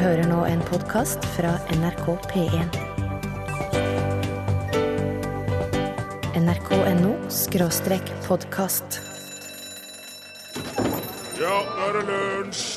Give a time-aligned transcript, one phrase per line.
[0.00, 2.76] hører nå en podkast fra NRK P1.
[6.38, 9.00] nrk.no skråstrek podkast.
[11.36, 12.70] Ja, nå er det lunsj!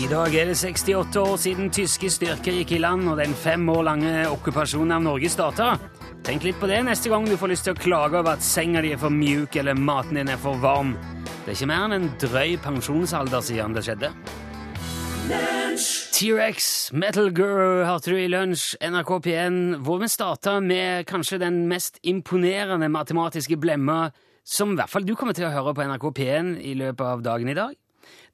[0.00, 3.68] I dag er det 68 år siden tyske styrker gikk i land og den fem
[3.70, 5.74] år lange okkupasjonen av Norge starta.
[6.26, 8.82] Tenk litt på det neste gang du får lyst til å klage over at senga
[8.82, 10.96] di er for mjuk eller maten din er for varm.
[11.44, 14.14] Det er ikke mer enn en drøy pensjonsalder siden det skjedde.
[16.20, 19.54] T-rex, Metal Girl hørte du i lunsj, NRK P1,
[19.86, 24.10] hvor vi starta med kanskje den mest imponerende matematiske blemma
[24.44, 27.24] som i hvert fall du kommer til å høre på NRK P1 i løpet av
[27.24, 27.72] dagen i dag.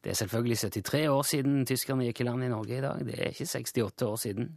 [0.02, 3.06] Det er selvfølgelig 73 år siden tyskerne gikk i land i Norge i dag.
[3.06, 4.50] Det er ikke 68 år siden.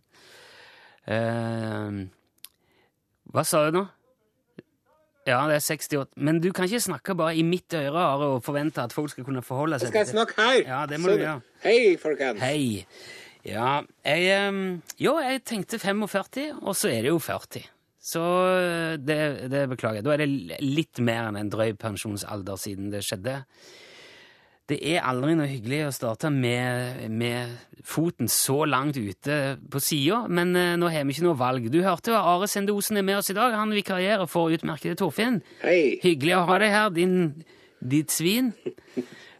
[1.10, 2.05] Uh,
[3.34, 3.85] hva sa du nå?
[5.30, 6.10] Ja, det er 68.
[6.18, 9.28] Men du kan ikke snakke bare i mitt øre Are, og forvente at folk skal
[9.28, 10.62] kunne forholde seg til Skal jeg snakke her?
[10.66, 11.42] Ja, det må Så- du gjøre.
[11.64, 12.42] Hei, folkens.
[12.42, 12.86] Hei.
[13.46, 17.63] Ja, jeg Jo, jeg tenkte 45, og så er det jo 40.
[18.10, 19.20] Så eh, det,
[19.52, 20.05] det beklager jeg.
[20.08, 23.43] Da er det litt mer enn en drøy pensjonsalder siden det skjedde.
[24.70, 30.23] Det er aldri noe hyggelig å starte med, med foten så langt ute på sida,
[30.29, 31.70] men eh, nå har vi ikke noe valg.
[31.73, 33.55] Du hørte jo Are Sende Osen er med oss i dag.
[33.57, 35.40] Han vikarierer for utmerkede Torfinn.
[35.63, 35.97] Hei.
[36.03, 37.15] Hyggelig å ha deg her, din,
[37.81, 38.51] ditt svin.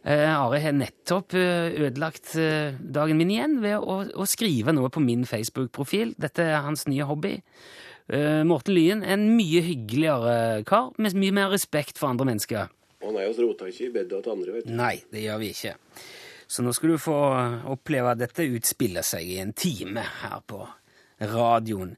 [0.00, 4.88] Uh, Are har nettopp uh, ødelagt uh, dagen min igjen ved å, å skrive noe
[4.90, 6.16] på min Facebook-profil.
[6.18, 7.36] Dette er hans nye hobby.
[8.10, 12.72] Morten Lyen er en mye hyggeligere kar, med mye mer respekt for andre mennesker.
[13.00, 14.74] Å nei, vi rota ikke i bedet til andre, vet du.
[14.76, 15.76] Nei, det gjør vi ikke.
[16.50, 17.16] Så nå skal du få
[17.70, 20.64] oppleve at dette utspiller seg i en time her på
[21.30, 21.94] radioen.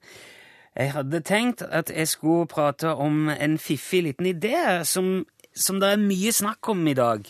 [0.72, 4.56] Jeg hadde tenkt at jeg skulle prate om en fiffig liten idé
[4.88, 7.26] som, som det er mye snakk om i dag.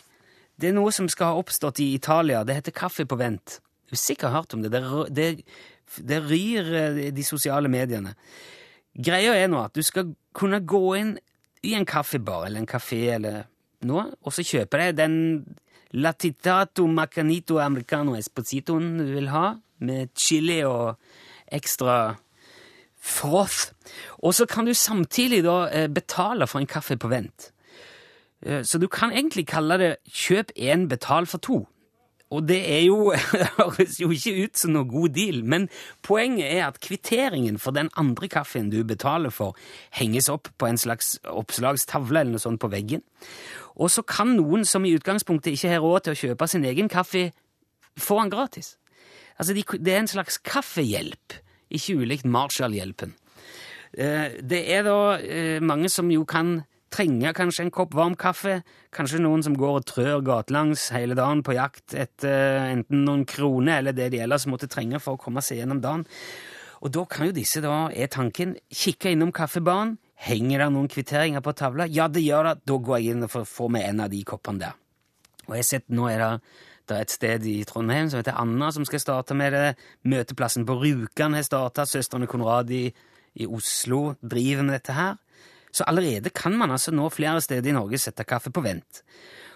[0.58, 2.44] Det er noe som skal ha oppstått i Italia.
[2.46, 3.58] Det heter Kaffe på vent.
[3.88, 4.70] Du har sikkert hørt om det.
[4.74, 5.28] Det, det,
[5.98, 8.14] det ryr eh, de sosiale mediene.
[8.92, 11.16] Greia er nå at du skal kunne gå inn
[11.66, 13.46] i en kaffebar eller en kafé eller
[13.88, 15.16] noe, og så kjøper jeg den
[15.92, 20.96] latitato macanito americano espositoen du vil ha, med chili og
[21.52, 22.14] ekstra
[23.02, 23.72] froth.
[24.22, 27.50] Og så kan du samtidig da eh, betale for en kaffe på vent.
[28.46, 31.66] Eh, Så du kan egentlig kalle det 'kjøp én, betal for to'.
[32.30, 35.68] Og det er jo, det høres jo ikke ut som noe god deal, men
[36.02, 39.56] poenget er at kvitteringen for den andre kaffen du betaler for,
[39.90, 43.02] henges opp på en slags oppslagstavle eller noe sånt på veggen.
[43.76, 46.90] Og så kan noen som i utgangspunktet ikke har råd til å kjøpe sin egen
[46.92, 47.30] kaffe,
[47.96, 48.76] få den gratis.
[49.38, 51.38] Altså, de, det er en slags kaffehjelp,
[51.72, 53.14] ikke ulikt Marshall-hjelpen.
[53.96, 56.62] Eh, Det er da eh, mange som jo kan
[56.92, 58.60] trenge kanskje en kopp varm kaffe,
[58.92, 63.24] kanskje noen som går og trør gatelangs hele dagen på jakt etter eh, enten noen
[63.28, 66.04] kroner eller det de ellers måtte trenge for å komme seg gjennom dagen.
[66.82, 71.42] Og da kan jo disse, da, er tanken, kikke innom kaffebaren, henger det noen kvitteringer
[71.44, 71.88] på tavla?
[71.90, 74.62] Ja, det gjør det, da går jeg inn og får, med en av de koppene
[74.62, 74.78] der.
[75.48, 76.30] Og jeg har sett, nå er det,
[76.88, 79.66] det er et sted i Trondheim som heter Anna, som skal starte med det.
[80.06, 81.86] Møteplassen på Rjukan har starta.
[81.88, 82.86] Søstrene Konrad i,
[83.34, 85.18] i Oslo driver med dette her.
[85.72, 89.02] Så allerede kan man altså nå flere steder i Norge sette kaffe på vent.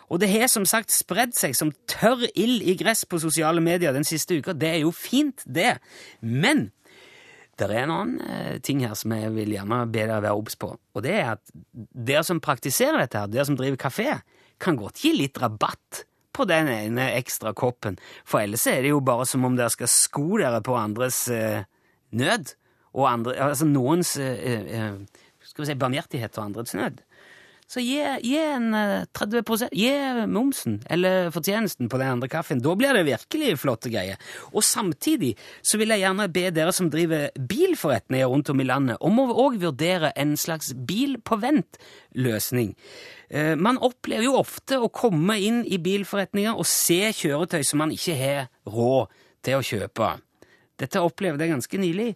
[0.08, 3.94] Og det har som sagt spredd seg som tørr ild i gress på sosiale medier
[3.94, 4.54] den siste uka.
[4.54, 5.76] Det er jo fint, det.
[6.22, 6.70] Men
[7.56, 10.58] det er en annen eh, ting her som jeg vil gjerne be dere være obs
[10.60, 10.74] på.
[10.76, 14.18] Og det er at dere som praktiserer dette, her, dere som driver kafé,
[14.62, 16.04] kan godt gi litt rabatt
[16.36, 17.96] på den ene ekstra koppen.
[18.28, 21.64] For ellers er det jo bare som om dere skal sko dere på andres eh,
[22.16, 22.52] nød.
[22.96, 25.00] Og andre, altså noens eh, eh,
[25.56, 27.00] vi si, barmhjertighet og andres nød.
[27.66, 29.90] Så gi, gi en eh, 30 Gi
[30.30, 32.60] momsen eller fortjenesten på den andre kaffen.
[32.62, 34.20] Da blir det virkelig flotte greier.
[34.52, 35.32] Og samtidig
[35.66, 39.26] så vil jeg gjerne be dere som driver bilforretninger rundt om i landet, om å
[39.46, 42.76] òg vurdere en slags bil på vent-løsning.
[43.30, 47.94] Eh, Man opplever jo ofte å komme inn i bilforretninger og se kjøretøy som man
[47.94, 49.10] ikke har råd
[49.42, 50.14] til å kjøpe.
[50.80, 52.10] Dette opplevde jeg ganske nylig.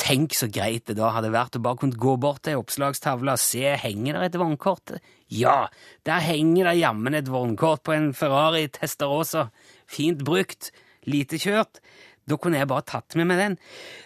[0.00, 3.36] Tenk så greit det da hadde vært å bare kunne gå bort til ei oppslagstavle
[3.36, 4.96] og se henger der et vognkort.
[5.32, 5.68] Ja,
[6.08, 9.48] der henger det jammen et vognkort på en Ferrari Testarossa.
[9.88, 10.72] Fint brukt,
[11.08, 11.80] lite kjørt.
[12.28, 13.54] Da kunne jeg bare tatt med meg den.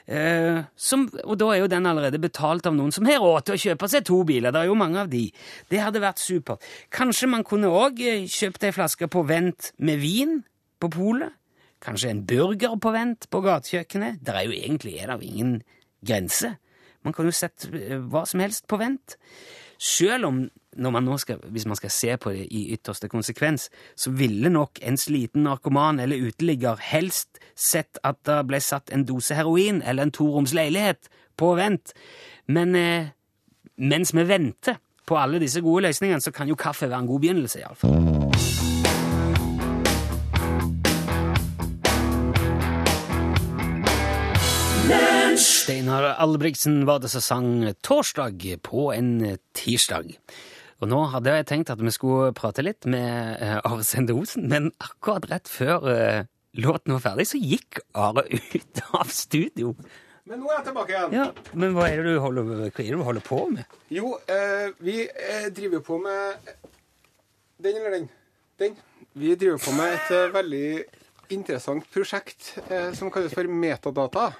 [0.08, 3.56] Uh, som, og da er jo den allerede betalt av noen som har råd til
[3.56, 4.54] å kjøpe seg to biler.
[4.54, 5.26] Det er jo mange av de.
[5.68, 6.64] Det hadde vært supert.
[6.94, 8.00] Kanskje man kunne òg
[8.32, 10.38] kjøpt ei flaske på vent med vin
[10.80, 11.36] på polet?
[11.82, 14.22] Kanskje en burger på vent på gatekjøkkenet?
[14.24, 15.58] Det er jo egentlig er det ingen
[16.06, 16.56] grense.
[17.04, 19.16] Man kan jo sette eh, hva som helst på vent.
[19.78, 20.46] Selv om
[20.76, 24.96] man skal, hvis man skal se på det i ytterste konsekvens, så ville nok en
[24.96, 30.12] sliten narkoman eller uteligger helst sett at det ble satt en dose heroin eller en
[30.12, 31.92] toroms leilighet på vent.
[32.48, 33.12] Men eh,
[33.76, 37.20] mens vi venter på alle disse gode løsningene, så kan jo kaffe være en god
[37.20, 38.25] begynnelse, iallfall.
[45.66, 47.46] Steinar Albrigtsen var det som sang
[47.82, 50.12] 'Torsdag' på en tirsdag.
[50.78, 54.46] Og nå hadde jeg tenkt at vi skulle prate litt med uh, Are Sende Osen,
[54.46, 59.74] men akkurat rett før uh, låten var ferdig, så gikk Are ut av studio.
[60.22, 61.18] Men nå er jeg tilbake igjen.
[61.18, 63.76] Ja, Men hva er det du holder, er det du holder på med?
[63.90, 66.54] Jo, eh, vi eh, driver på med
[67.58, 68.12] Den eller den?
[68.62, 68.78] Den.
[69.18, 70.68] Vi driver på med et eh, veldig
[71.34, 74.30] interessant prosjekt eh, som kalles for metadata.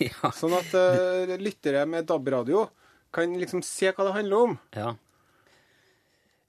[0.00, 0.30] Ja.
[0.40, 2.66] Sånn at uh, lyttere med DAB-radio
[3.14, 4.56] kan liksom se hva det handler om.
[4.76, 4.90] Ja.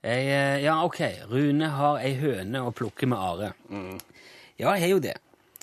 [0.07, 0.99] Jeg, eh, ja, ok.
[1.31, 3.49] Rune har ei høne å plukke med Are.
[4.59, 5.15] Ja, jeg har jo det.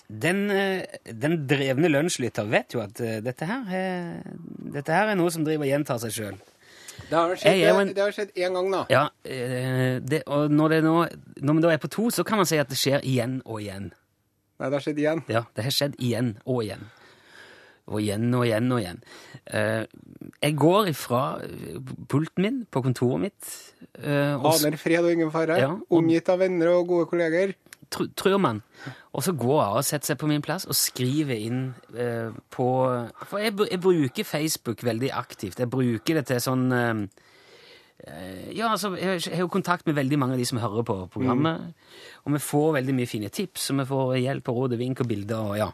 [0.09, 4.35] Den, eh, den drevne lunsjlytter vet jo at dette her, er,
[4.75, 6.41] dette her er noe som driver og gjentar seg sjøl.
[7.09, 8.83] Det har skjedd, Jeg en- det, det har skjedd én gang, da.
[8.93, 10.97] Ja, det, og når, det nå,
[11.45, 13.61] når vi da er på to, så kan man si at det skjer igjen og
[13.65, 13.91] igjen.
[14.61, 15.25] Nei, det har skjedd igjen.
[15.33, 16.85] Ja, det har skjedd igjen og igjen.
[17.93, 19.01] Og igjen og igjen og igjen.
[19.53, 19.85] Eh,
[20.41, 21.23] jeg går ifra
[22.09, 23.51] pulten min på kontoret mitt
[24.01, 25.59] eh, Aner fred og ingen fare.
[25.61, 27.53] Ja, og- Omgitt av venner og gode kolleger.
[27.91, 28.63] tr tror man.
[29.13, 32.67] Og så går jeg og setter seg på min plass og skriver inn eh, på
[33.29, 35.61] For jeg, jeg bruker Facebook veldig aktivt.
[35.61, 37.05] Jeg bruker det til sånn eh,
[38.53, 41.75] Ja, altså, jeg, har jo kontakt med veldig mange av de som hører på programmet.
[42.25, 45.01] Og vi får veldig mye fine tips, og vi får hjelp og råd og vink
[45.01, 45.37] og bilder.
[45.53, 45.71] og ja.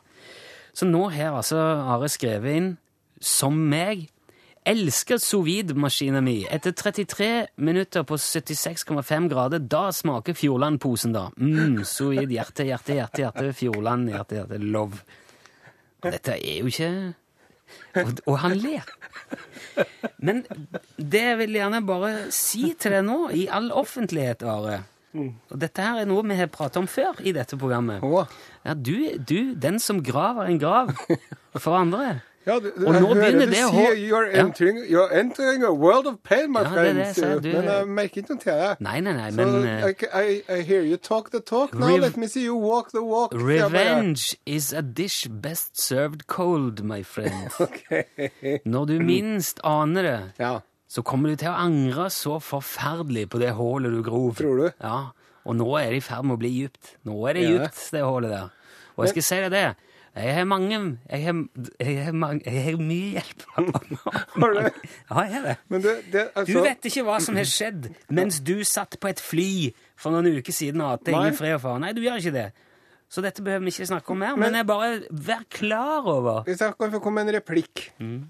[0.77, 2.73] Så nå har altså Are skrevet inn,
[3.21, 4.09] som meg
[4.71, 6.43] Elsker sous vide-maskina mi.
[6.53, 7.29] Etter 33
[7.65, 11.31] minutter på 76,5 grader, da smaker Fjordland-posen, da.
[11.41, 15.01] Mm, sous vide, hjerte, hjerte, hjerte, hjerte, Fjordland, hjerte, hjerte, love.
[16.05, 16.93] Dette er jo ikke
[17.95, 18.87] Og, og han ler.
[20.19, 20.43] Men
[20.97, 24.83] det vil jeg gjerne bare si til deg nå, i all offentlighet, Are
[25.15, 28.03] Og dette her er noe vi har pratet om før i dette programmet.
[28.03, 28.25] Oh.
[28.65, 28.95] Ja, du,
[29.29, 30.93] du, den som graver en grav
[31.65, 32.21] for andre.
[32.47, 34.45] Ja, det, det, Og nå begynner det å sier you're you're Ja.
[34.47, 37.19] entering, you're entering a world of pain, my Ja, det er det friends.
[37.19, 38.71] sier, du- Men jeg merker ikke noe til det.
[38.81, 41.75] Nei, nei, nei, so men eh, I, I, I hear you talk the talk.
[41.75, 43.35] Now let me see you walk the walk.
[43.35, 47.51] Revenge is a dish best served cold, my friend.
[47.61, 48.05] okay.
[48.65, 50.59] Når du minst aner det, Ja.
[50.91, 54.33] Så kommer du til å angre så forferdelig på det hullet du grov.
[54.41, 54.67] Tror du?
[54.83, 54.97] Ja,
[55.47, 56.97] og nå er det i ferd med å bli djupt.
[57.07, 57.53] Nå er det Ja.
[57.55, 58.51] djupt, det hullet der.
[58.99, 59.63] Og jeg skal si deg det,
[60.19, 60.79] jeg har mange,
[61.09, 61.37] jeg har,
[61.79, 63.45] jeg har, mange, jeg har mye hjelp.
[63.55, 64.59] Har du?
[64.59, 64.73] det?
[65.07, 65.57] Ja, jeg har det.
[65.71, 69.09] Men det, det Du altså, vet ikke hva som har skjedd mens du satt på
[69.13, 71.79] et fly for noen uker siden og hadde ingen fred og fare.
[71.87, 72.49] Nei, du gjør ikke det.
[73.11, 76.43] Så dette behøver vi ikke snakke om mer, men, Men- jeg bare vær klar over
[76.47, 77.87] Hvis jeg kan få komme med en replikk.
[78.03, 78.21] Mm.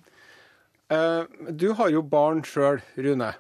[0.91, 1.23] Eh,
[1.55, 3.31] du har jo barn sjøl, Rune.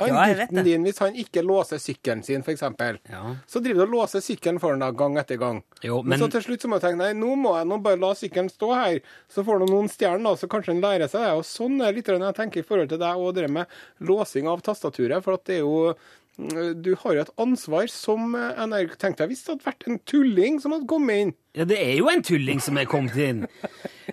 [0.00, 2.62] Han Ja, din, hvis han ikke låser sykkelen sin, f.eks.,
[3.10, 3.36] Ja.
[3.46, 5.62] så driver du og låser sykkelen for ham gang etter gang.
[5.82, 6.10] Jo, men...
[6.14, 8.14] men- så til slutt så må du tenke nei, nå må jeg nå bare la
[8.14, 11.34] sykkelen stå her, så får du noen stjerner, da, så kanskje han lærer seg det.
[11.36, 13.66] Og sånn er litt jeg tenker i forhold til deg og det med
[14.00, 15.94] låsing av tastaturet, for at det er jo
[16.38, 19.86] mm, du har jo et ansvar som eh, NRK tenkte jeg hvis det hadde vært
[19.90, 21.34] en tulling som hadde kommet inn.
[21.58, 23.44] Ja, det er jo en tulling som er kommet inn.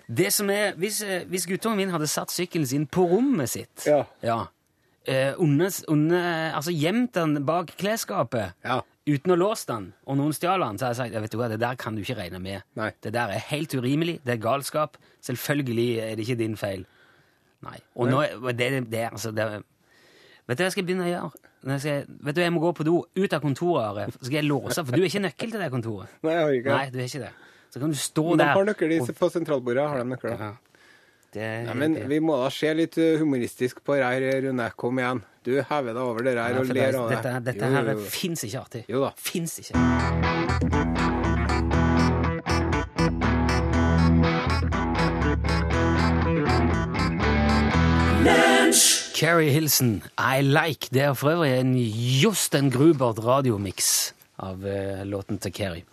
[0.08, 3.86] Det som er, Hvis, eh, hvis guttungen min hadde satt sykkelen sin på rommet sitt
[3.86, 4.46] Ja.
[5.08, 8.80] Eh, under, under, Altså gjemt den bak klesskapet Ja.
[9.08, 11.38] uten å låse den, og noen stjal den, så har jeg sagt ja, vet du
[11.40, 12.62] hva, det der kan du ikke regne med.
[12.76, 12.92] Nei.
[13.02, 14.18] Det der er helt urimelig.
[14.24, 14.98] Det er galskap.
[15.24, 16.84] Selvfølgelig er det ikke din feil.
[17.64, 17.78] Nei.
[17.96, 18.22] Og nå,
[18.52, 19.48] det, det altså det,
[20.48, 21.44] Vet du hva jeg skal begynne å gjøre?
[21.68, 24.04] Jeg skal, vet du, jeg må gå på do, ut av kontoret, Are.
[24.14, 26.14] Så skal jeg låse, for du er ikke nøkkel til det kontoret.
[26.24, 27.32] Nei, jeg har ikke Nei, du er ikke det.
[27.68, 28.54] Så kan du stå Men de der.
[28.54, 29.88] har nøkkel på sentralbordet.
[29.90, 30.38] har de nøkler.
[30.40, 30.52] Ja.
[31.36, 34.70] Nei, men vi må da se litt uh, humoristisk på det her, Rune.
[34.80, 35.20] Kom igjen.
[35.44, 37.20] Du hever deg over det her Ja, og ler av det.
[37.22, 38.84] dette, dette her fins ikke artig.
[38.88, 39.12] Jo da.
[39.16, 40.88] Fins ikke.
[49.18, 50.88] Carrie Hilson, I Like.
[50.94, 51.74] Det er for øvrig en
[52.22, 55.84] Josten Grubert radiomix av eh, låten til Carrie.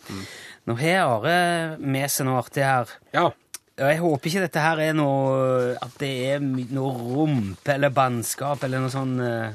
[0.65, 1.37] Nå har Are
[1.81, 2.91] med seg noe artig her.
[3.15, 3.31] Ja.
[3.75, 8.79] Jeg håper ikke dette her er noe At det er noe rumpe eller bannskap eller
[8.85, 9.49] noe sånn eh,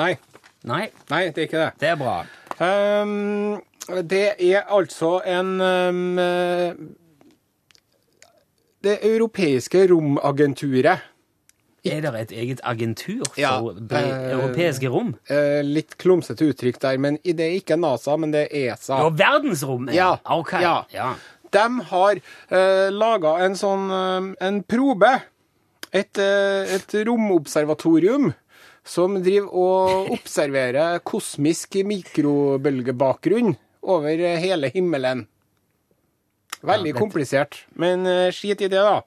[0.00, 0.14] Nei.
[0.66, 1.72] Nei, Nei, det er ikke det.
[1.82, 2.14] det er bra.
[2.56, 3.60] Um,
[4.08, 6.16] det er altså en um,
[8.82, 11.04] Det europeiske romagenturet,
[11.86, 15.12] Er det et eget agentur for Ja, eh, europeiske rom?
[15.30, 18.98] Eh, litt klumsete uttrykk der, men det er ikke NASA, men det er ESA.
[19.06, 19.94] Og verdensrommet?
[19.94, 20.56] Ja, Ok.
[20.64, 20.80] ja.
[20.92, 21.12] ja.
[21.54, 25.12] De har eh, laga en sånn eh, en probe,
[25.92, 28.32] et, eh, et romobservatorium,
[28.86, 35.26] som driver og observerer kosmisk mikrobølgebakgrunn over hele himmelen.
[36.66, 39.02] Veldig Ja, komplisert, men eh, skit i det, da.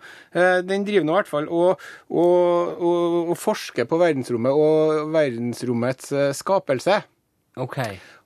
[0.63, 1.81] Den driver nå i hvert fall og,
[2.11, 7.01] og, og, og forsker på verdensrommet og verdensrommets skapelse.
[7.59, 7.79] Ok.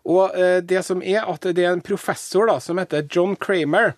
[0.04, 0.36] Og
[0.68, 3.94] det som er at det er en professor da, som heter John Kramer.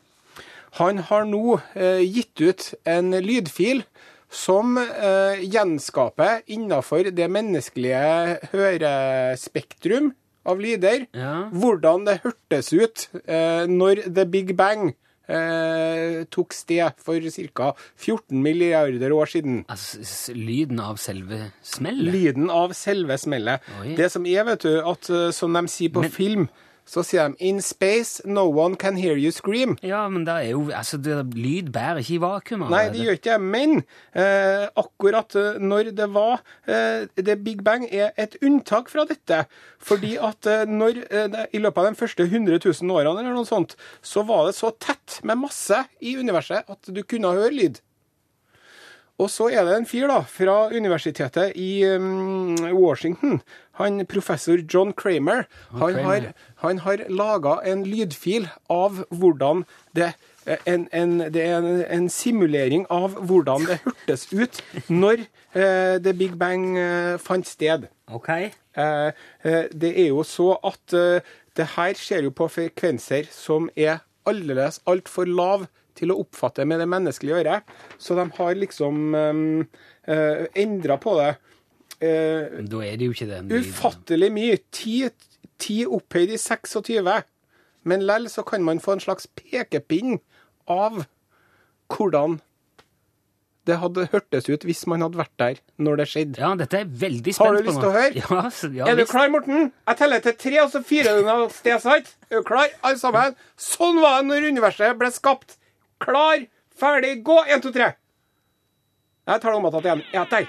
[0.79, 3.83] Han har nå eh, gitt ut en lydfil
[4.35, 10.11] som eh, gjenskaper innenfor det menneskelige hørespektrum
[10.45, 11.47] av lyder Ja.
[11.53, 14.91] hvordan det hørtes ut eh, når The Big Bang
[15.29, 17.23] eh, tok sted for
[17.55, 17.71] ca.
[17.97, 19.63] 14 milliarder år siden.
[19.71, 22.11] Altså, lyden av selve smellet?
[22.13, 23.63] Lyden av selve smellet.
[23.81, 23.95] Oi.
[23.97, 26.47] Det som er, vet du, at som de sier på Men- film,
[26.85, 29.75] så sier de In space, no one can hear you scream.
[29.81, 32.65] Ja, men det er jo Altså, det, lyd bærer ikke i vakuum.
[32.71, 33.39] Nei, det gjør ikke det.
[33.55, 33.77] Men
[34.13, 39.45] eh, akkurat eh, når det var eh, det Big Bang er et unntak fra dette.
[39.81, 43.49] Fordi at eh, når eh, I løpet av de første 100 000 årene eller noe
[43.49, 43.75] sånt,
[44.05, 47.81] så var det så tett med masse i universet at du kunne høre lyd.
[49.15, 53.39] Og så er det en fyr da, fra universitetet i um, Washington,
[53.79, 55.45] han professor John Kramer,
[55.79, 56.31] han har,
[56.63, 59.65] han har laga en lydfil av hvordan
[59.95, 60.13] det
[60.45, 64.59] en, en, det er en, en simulering av hvordan det hørtes ut
[64.93, 65.23] når
[65.57, 67.87] eh, The Big Bang eh, fant sted.
[68.13, 68.29] Ok.
[68.29, 69.07] Eh,
[69.41, 74.03] eh, det er jo så at eh, det her skjer jo på frekvenser som er
[74.29, 75.65] aldeles altfor lav
[75.95, 77.75] til å oppfatte med det menneskelige øret.
[77.97, 81.31] Så de har liksom eh, endra på det.
[82.01, 84.57] Eh, Da er det jo ikke den ufattelig mye.
[84.75, 84.95] Ti,
[85.61, 87.23] ti opphøyd i 26.
[87.85, 90.19] Men lell så kan man få en slags pekepinn
[90.71, 91.05] av
[91.93, 92.39] hvordan
[93.65, 96.41] det hadde hørtes ut hvis man hadde vært der når det skjedde.
[96.41, 98.11] Ja, dette er veldig spent på Har du lyst til å høre?
[98.21, 99.71] Ja, så, ja, Er du klar, Morten?
[99.89, 102.11] Jeg teller til tre, og så firer du av sted, sant?
[102.29, 103.37] Er du klar, alle sammen?
[103.57, 105.57] Sånn var det når universet ble skapt.
[106.03, 106.45] Klar,
[106.77, 107.39] ferdig, gå!
[107.49, 107.93] Én, to, tre.
[109.25, 110.05] Jeg tar det om igjen.
[110.13, 110.45] Ja, der.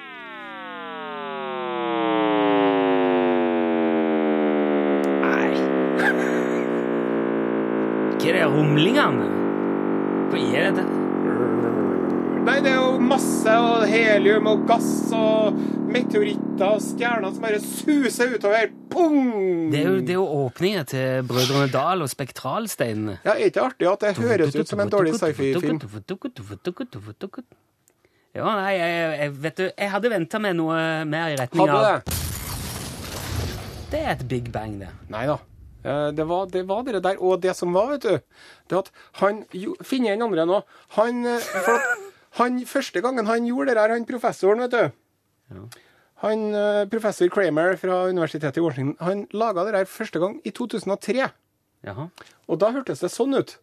[8.26, 9.26] Hva er det humlingene?
[10.32, 10.84] Hva er det?
[12.42, 15.60] Nei, det er jo masse og helium og gass og
[15.94, 18.74] meteoritter og stjerner som bare suser utover.
[18.90, 19.70] Pung!
[19.70, 23.20] Det er jo, det er jo åpninger til Brødrene Dal og Spektralsteinene.
[23.22, 25.78] Ja, er ikke artig at det høres ut som en dårlig sci-fi-film?
[28.34, 31.78] Ja, nei, jeg, jeg, vet du, jeg hadde venta med noe mer i retning Hadde
[31.78, 32.22] av det?
[33.94, 34.96] Det er et big bang, det.
[35.14, 35.38] Nei da.
[35.86, 37.16] Eh, Det var, det var det der.
[37.22, 38.18] Og det som var, vet du,
[38.68, 38.90] det at
[39.22, 39.44] han
[39.86, 40.60] Finner en andre nå.
[40.98, 41.88] Han, eh,
[42.40, 45.60] han, Første gangen han gjorde det der, han professoren, vet du
[46.24, 50.50] Han eh, Professor Kramer fra Universitetet i Washington han laga det der første gang i
[50.50, 51.28] 2003.
[51.84, 52.08] Jaha.
[52.48, 53.58] Og da hørtes det sånn ut.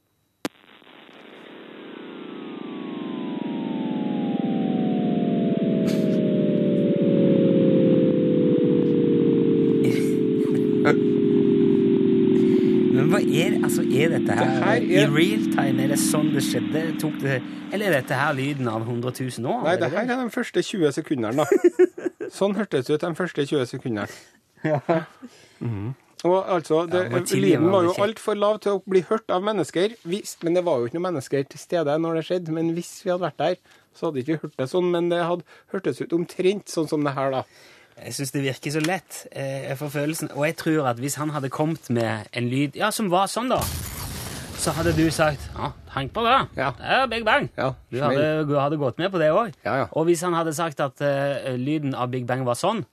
[13.73, 15.83] Altså, er dette her, Det her er- i real time?
[15.83, 16.83] Er det sånn det skjedde?
[17.21, 17.41] Det,
[17.73, 19.63] eller er dette her lyden av 100 000 år?
[19.65, 21.45] Nei, det her er de første 20 sekundene, da.
[22.33, 24.07] Sånn hørtes det ut de første 20 sekundene.
[25.59, 25.93] Mhm.
[26.23, 29.91] Og altså, det, Ja, Lyden var jo altfor lav til å bli hørt av mennesker.
[30.07, 32.53] Hvis, men det var jo ikke noen mennesker til stede når det skjedde.
[32.55, 33.57] Men hvis vi hadde vært der,
[33.93, 34.87] så hadde ikke vi hørt det sånn.
[34.93, 37.43] Men det hadde hørtes ut omtrent sånn som det her, da.
[37.97, 39.27] Jeg syns det virker så lett.
[39.31, 42.75] eh, Jeg får følelsen, Og jeg tror at hvis han hadde kommet med en lyd
[42.75, 43.59] ja, som var sånn, da,
[44.63, 46.35] så hadde du sagt ja, tenk på det.
[46.57, 46.71] Ja.
[46.79, 47.49] Det er Big Bang.
[47.57, 49.51] Ja, du, hadde, du hadde gått med på det òg.
[49.65, 49.87] Ja, ja.
[49.91, 52.85] Og hvis han hadde sagt at uh, lyden av Big Bang var sånn,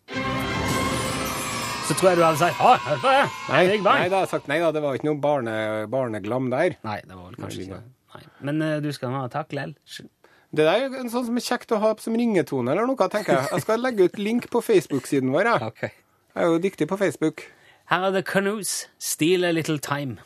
[1.86, 3.22] så tror jeg du hadde sagt ja, hør på det.
[3.48, 4.02] Det er Big Bang.
[4.04, 4.70] nei, da sagt nei da.
[4.74, 5.54] Det var ikke noe barne,
[5.90, 6.76] barneglam der.
[6.86, 8.30] Nei, det var vel kanskje Nei, ikke det.
[8.46, 9.74] Men uh, du skal ha takk lell.
[10.50, 13.36] Det der er en sånn som er kjekt å ha som ringetone eller noe, tenker
[13.36, 13.50] jeg.
[13.54, 15.52] Jeg skal legge ut link på Facebook-siden vår.
[15.52, 15.62] Jeg.
[15.70, 15.82] Ok.
[15.86, 17.46] jeg er jo dyktig på Facebook.
[17.90, 18.74] Her er The Canoes.
[18.98, 20.18] Steal a Little Time.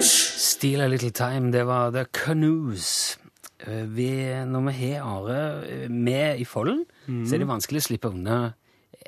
[0.00, 3.18] Steal a Little Time, det var The Canoes.
[3.60, 4.10] Eh, Vi,
[4.46, 8.38] når vi har Are eh, med i folden, så er det vanskelig å slippe unna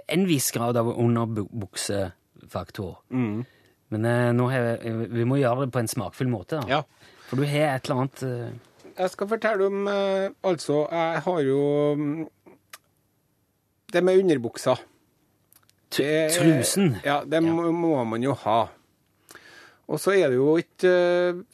[0.06, 2.96] en viss grad av underbuksefaktor.
[3.88, 6.58] Men eh, nå har jeg, vi må gjøre det på en smakfull måte.
[6.60, 6.68] da.
[6.68, 6.82] Ja.
[7.30, 8.50] For du har et eller annet eh,
[8.98, 11.58] Jeg skal fortelle om eh, Altså, jeg har jo
[11.96, 12.26] mm,
[13.92, 14.74] Det med underbuksa.
[15.96, 16.94] Det- Trusen.
[17.04, 18.58] Ja, det må, må man jo ha.
[19.88, 20.92] Og så er det jo ikke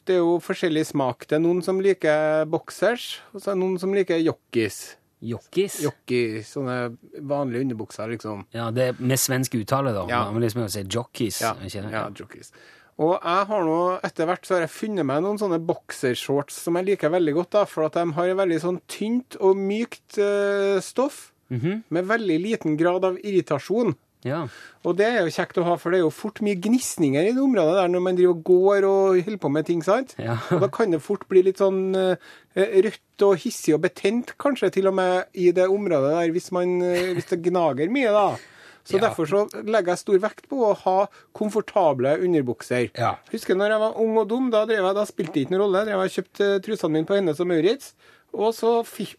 [0.03, 1.27] Det er jo forskjellig smak.
[1.31, 4.97] Det er noen som liker boksers, og så er det noen som liker jockis.
[5.25, 5.81] Jockis.
[5.83, 6.77] Jockey, sånne
[7.25, 8.45] vanlige underbukser, liksom.
[8.55, 10.07] Ja, det er med svensk uttale, da.
[10.11, 10.23] Ja.
[10.31, 11.41] Man liksom si jockeys.
[11.43, 11.93] Ja, ikke det?
[11.97, 12.53] ja jockeys.
[13.03, 16.77] Og jeg har nå, etter hvert så har jeg funnet meg noen sånne boksershorts som
[16.79, 20.81] jeg liker veldig godt, da, for at de har veldig sånn tynt og mykt uh,
[20.85, 21.83] stoff, Mhm.
[21.93, 23.93] med veldig liten grad av irritasjon.
[24.25, 24.47] Ja.
[24.89, 27.35] Og det er jo kjekt å ha, for det er jo fort mye gnisninger i
[27.37, 30.15] det området der når man driver og går og holder på med ting, sant?
[30.19, 30.39] Ja.
[30.55, 32.17] Og da kan det fort bli litt sånn eh,
[32.57, 36.79] rødt og hissig og betent, kanskje til og med i det området der, hvis, man,
[36.83, 38.27] eh, hvis det gnager mye, da.
[38.85, 39.07] Så Ja.
[39.07, 40.97] derfor så legger jeg stor vekt på å ha
[41.33, 42.91] komfortable underbukser.
[42.97, 43.15] Ja.
[43.33, 45.63] Husker når jeg var ung og dum, da, drev jeg, da spilte det ikke noen
[45.67, 45.85] rolle.
[45.89, 47.95] Drev jeg kjøpte trusene mine på Hennes og Maurits.
[48.35, 48.71] Og så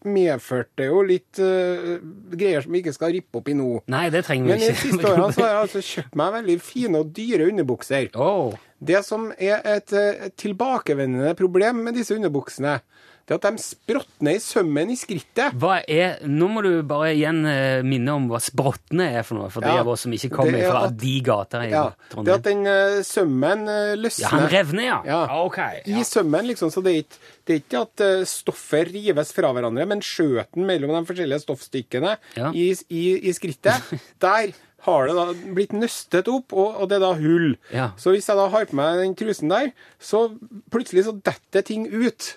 [0.04, 1.96] medførte det jo litt uh,
[2.36, 3.70] greier som vi ikke skal rippe opp i nå.
[3.92, 4.82] Nei, det trenger vi vi Men de ikke.
[4.82, 8.10] siste årene så har jeg altså kjøpt meg veldig fine og dyre underbukser.
[8.20, 8.56] Oh.
[8.92, 12.80] Det som er et, eh, et tilbakevendende problem med disse underbuksene,
[13.26, 15.56] det er at de språtner i sømmen i skrittet.
[15.58, 19.48] Hva er, Nå må du bare igjen eh, minne om hva sprottene er for noe,
[19.50, 21.88] for de Ja, av oss som ikke kommer er fra at- de gater i Ja,
[22.14, 24.28] det er at den eh, sømmen eh, løsner.
[24.28, 25.00] Ja, han revner, ja.
[25.10, 25.22] Ja.
[25.42, 25.58] Ok.
[25.90, 29.50] I sømmen, liksom, så det er ikke, det er ikke at stoffer stoffet rives fra
[29.58, 32.52] hverandre, men skjøten mellom de forskjellige stoffstykkene Ja.
[32.54, 33.90] i, i, i skrittet,
[34.26, 34.54] der
[34.86, 35.26] har det da
[35.58, 37.56] blitt nøstet opp, og, og det er da hull.
[37.74, 37.88] Ja.
[37.98, 40.28] Så hvis jeg da har på meg den trusen der, så
[40.70, 42.36] plutselig så detter ting ut.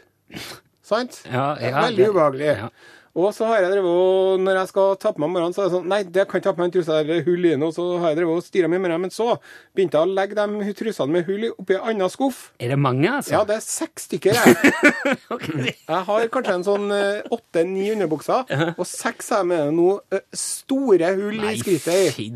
[0.88, 1.20] Sant?
[1.28, 2.54] Ja, Det ja, Veldig ubehagelig.
[2.64, 2.70] ja.
[3.18, 5.64] Og så har jeg drevet og Når jeg skal ta på meg om morgenen, så
[5.64, 7.50] er det sånn Nei, det kan jeg ta på meg en truse der hull i
[7.54, 7.64] den.
[7.66, 8.98] Og så har jeg drevet og styra med det.
[9.02, 9.26] Men så
[9.74, 12.40] begynte jeg å legge de trusene med hull i oppi en annen skuff.
[12.62, 13.34] Er det mange, altså?
[13.34, 14.72] Ja, det er seks stykker, jeg.
[15.34, 15.74] okay.
[15.74, 16.86] Jeg har kanskje en sånn
[17.34, 22.30] åtte-ni underbukser, og seks har jeg med nå eh, store hull Nei, i skrittet i.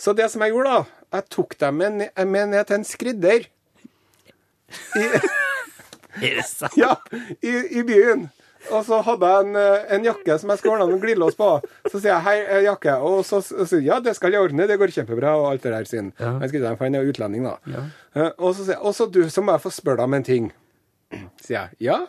[0.00, 3.48] Så det som jeg gjorde, da Jeg tok dem med ned til en skridder.
[4.96, 5.08] I,
[6.22, 6.76] Er det sant?
[6.76, 6.94] ja,
[7.40, 8.28] i, i byen.
[8.70, 11.48] Og så hadde jeg en, eh, en jakke som jeg skulle ordne noen glidelås på.
[11.90, 14.78] Så sier jeg 'hei, eh, jakke', og så sier 'ja, det skal jeg ordne, det
[14.78, 16.12] går kjempebra', og alt det der, sin.
[16.20, 16.38] Ja.
[16.76, 17.56] For han er utlending, da.
[18.14, 18.30] Ja.
[18.38, 20.24] Og så sier jeg 'og så du, så må jeg få spørre deg om en
[20.24, 20.50] ting'.
[21.42, 21.68] Sier jeg.
[21.80, 22.06] 'Ja'.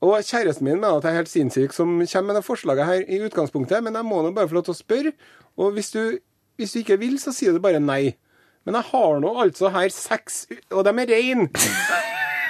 [0.00, 3.02] Og kjæresten min mener at jeg er helt sinnssyk som kommer med det forslaget her
[3.08, 5.12] i utgangspunktet, men jeg må nå bare få lov til å spørre.
[5.58, 6.18] Og hvis du,
[6.56, 8.16] hvis du ikke vil, så sier du bare nei.
[8.64, 12.08] Men jeg har nå altså her seks, og de er reine.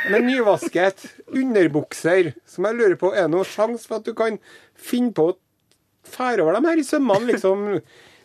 [0.08, 4.38] Med nyvasket underbukser, som jeg lurer på, er det noen sjanse for at du kan
[4.78, 5.36] finne på å
[6.08, 7.66] fære over dem her i sømmene, liksom?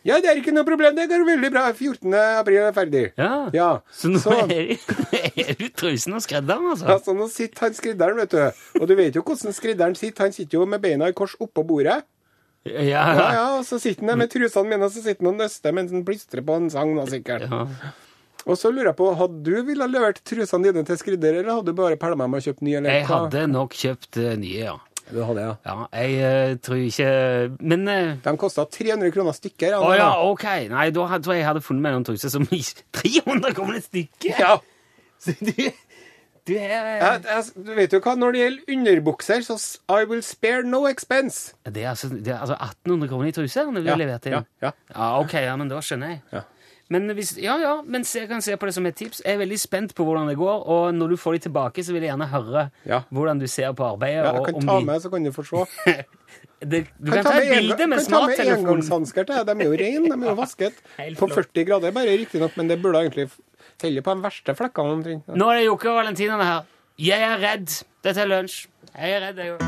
[0.06, 1.64] Ja, det er ikke noe problem, det går veldig bra.
[1.74, 2.12] 14.
[2.38, 3.04] april er ferdig.
[3.18, 3.30] Ja.
[3.54, 3.70] Ja.
[3.90, 4.76] Så nå Så, er,
[5.42, 6.86] er du trusen og skredderen, altså?
[6.92, 8.62] Ja, så nå sitter han skridderen, vet du.
[8.80, 10.28] Og du vet jo hvordan skridderen sitter.
[10.28, 12.04] Han sitter jo med beina i kors oppå bordet.
[12.66, 13.02] Ja, ja.
[13.34, 15.74] ja, og så sitter han der med trusene mine, og så sitter han og nøster
[15.74, 17.50] mens han plystrer på en sang, da, sikkert.
[17.50, 17.92] ja.
[18.46, 21.72] Og så lurer jeg på, hadde du ville levert trusene dine til skridder, eller hadde
[21.72, 22.78] du bare pælma med å kjøpe nye?
[22.78, 24.76] eller Jeg hadde nok kjøpt eh, nye, ja.
[25.06, 25.54] Du hadde, ja.
[25.62, 27.10] Ja, jeg uh, tror ikke
[27.62, 29.76] Men uh, De kosta 300 kroner stykket.
[29.78, 30.46] Å ja, OK.
[30.72, 34.32] Nei, da hadde- tror jeg jeg hadde funnet meg noen truser som 300 kroner stykket!
[34.42, 34.56] ja.
[35.22, 35.52] Så du,
[36.46, 39.56] du er Jeg, jeg, du vet jo hva, Når det gjelder underbukser, så
[39.88, 41.54] I will spare no expense.
[41.64, 44.36] Det er altså, det er altså 1800 kroner i truser når vi har levert inn?
[44.38, 44.74] ja, ja.
[44.90, 46.22] Ja, ok, ja, men da skjønner jeg.
[46.34, 46.44] Ja.
[46.88, 49.18] Men hvis, ja, ja, men jeg kan se på det som et tips.
[49.24, 51.90] Jeg er veldig spent på hvordan det går, og når du får de tilbake, så
[51.96, 53.00] vil jeg gjerne høre Ja.
[53.10, 54.22] hvordan du ser på arbeidet.
[54.22, 55.64] Ja, jeg kan om ta de, med, så kan du få se.
[56.70, 59.34] det, Du Kan kan ta et bilde med kan ta med engangshansker til.
[59.50, 60.74] De er jo rene, de er jo vasket.
[61.18, 63.26] På 40 grader bare, riktignok, men det burde egentlig
[63.82, 65.26] helle på de verste flekkene omtrent.
[65.36, 66.62] Nå er det Jokke og Valentinene her.
[67.02, 67.68] Jeg er redd.
[68.06, 68.66] Dette er lunsj.
[68.94, 69.62] Jeg er redd, jeg òg.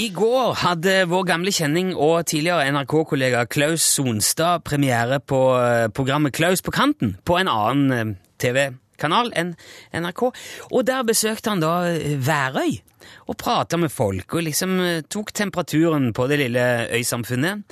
[0.00, 6.32] I går hadde vår gamle kjenning og tidligere NRK-kollega Klaus Sonstad premiere på eh, programmet
[6.32, 9.50] Klaus på kanten på en annen eh, TV-kanal enn
[9.92, 10.22] NRK.
[10.70, 12.78] Og der besøkte han da eh, Værøy
[13.28, 14.78] og prata med folk og liksom
[15.12, 16.64] tok temperaturen på det lille
[16.96, 17.66] øysamfunnet.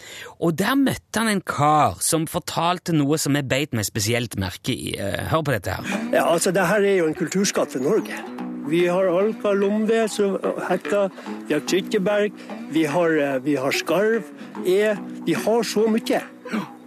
[0.45, 4.77] Og der møtte han en kar som fortalte noe som jeg beit meg spesielt merke
[4.77, 4.93] i.
[5.33, 5.97] Hør på dette her.
[6.13, 8.48] Ja, altså, det her er jo en kulturskatt for Norge.
[8.69, 10.37] Vi har alka, lomve, som
[10.69, 11.07] hekka,
[11.49, 12.33] vi har tytteberg,
[12.75, 14.29] vi har, vi har skarv,
[14.65, 14.97] e.
[15.25, 16.21] Vi har så mye.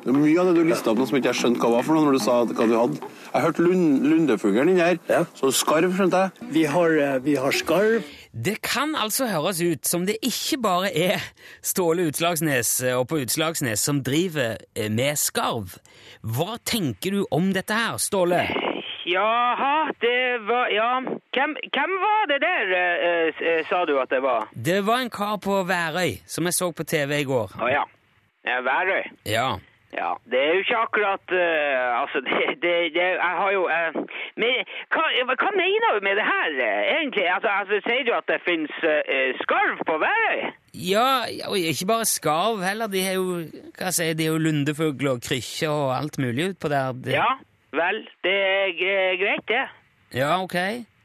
[0.01, 1.85] Det er mye av det du lista opp nå som ikke jeg skjønte hva var
[1.85, 3.09] for noe når du sa hva du hadde.
[3.31, 4.97] Jeg hørte lund, lundefuglen inni her.
[5.09, 5.19] Ja.
[5.37, 6.47] Så skarv, skjønte jeg.
[6.55, 8.09] Vi har, vi har skarv.
[8.31, 11.21] Det kan altså høres ut som det ikke bare er
[11.61, 14.57] Ståle Utslagsnes og på Utslagsnes som driver
[14.89, 15.77] med skarv.
[16.21, 18.45] Hva tenker du om dette her, Ståle?
[19.05, 20.99] Jaha, det var Ja,
[21.33, 24.47] hvem, hvem var det der, eh, eh, sa du at det var?
[24.65, 27.57] Det var en kar på Værøy som jeg så på TV i går.
[27.61, 27.83] Å ja.
[28.45, 29.03] Eh, Værøy.
[29.25, 29.49] Ja.
[29.91, 33.97] Ja, det er jo ikke akkurat eh, Altså, det, det, det Jeg har jo eh,
[34.39, 34.61] Men
[34.93, 35.03] hva,
[35.35, 37.25] hva mener du med det her, eh, egentlig?
[37.27, 40.47] Altså, altså Sier du at det fins eh, skarv på Værøy?
[40.73, 41.09] Ja,
[41.49, 42.87] og ikke bare skarv heller.
[42.87, 43.41] De har jo
[43.75, 46.93] hva sier de har jo lundefugler og krykkje og alt mulig utpå der.
[46.95, 47.27] Det, Ja,
[47.75, 49.65] vel, det er greit, det.
[50.17, 50.57] ja, ok.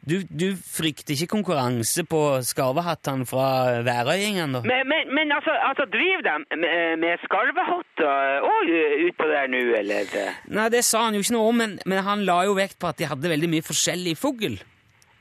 [0.07, 3.47] Du, du frykter ikke konkurranse på skarvehattene fra
[3.83, 4.61] værøyingene, da?
[4.63, 8.71] Men, men, men altså, altså, driver de med, med skarvehatter òg
[9.09, 10.15] utpå der nå, eller?
[10.47, 12.93] Nei, det sa han jo ikke noe om, men, men han la jo vekt på
[12.93, 14.61] at de hadde veldig mye forskjellig fugl.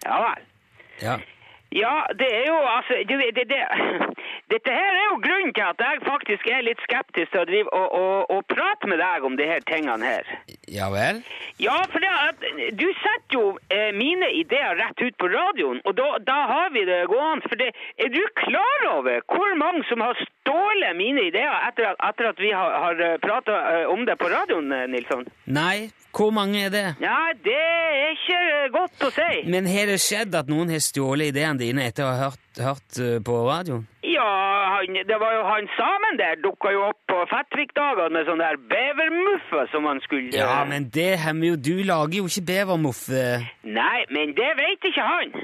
[0.05, 0.45] Ja vel.
[1.01, 1.17] Ja.
[1.75, 3.61] Ja, det er jo altså du, det, det,
[4.53, 7.73] Dette her er jo grunnen til at jeg faktisk er litt skeptisk til å drive
[7.79, 10.29] og, og, og prate med deg om de her tingene her.
[10.71, 11.19] ja vel?
[11.59, 12.45] Ja, for det at
[12.79, 16.85] du setter jo eh, mine ideer rett ut på radioen, og da, da har vi
[16.87, 17.47] det gående.
[17.49, 21.99] For det, er du klar over hvor mange som har stjålet mine ideer etter at,
[22.09, 23.59] etter at vi har, har prata
[23.91, 25.27] om det på radioen, eh, Nilsson?
[25.45, 26.85] Nei, hvor mange er det?
[27.03, 29.31] Ja, det er ikke eh, godt å si.
[29.51, 32.99] Men har det skjedd at noen har stjålet ideene dine etter å ha hørt, hørt
[33.01, 33.87] eh, på radioen?
[34.05, 34.27] Ja,
[34.75, 38.59] han, det var jo han samen der dukka jo opp på Fettvik-dagene med sånn der
[38.71, 43.07] bevermuffer som han skulle Ja, men det hemmer jo Du lager jo ikke bevermoff.
[43.09, 43.43] eh.
[43.63, 45.35] Nei, men det vet ikke han.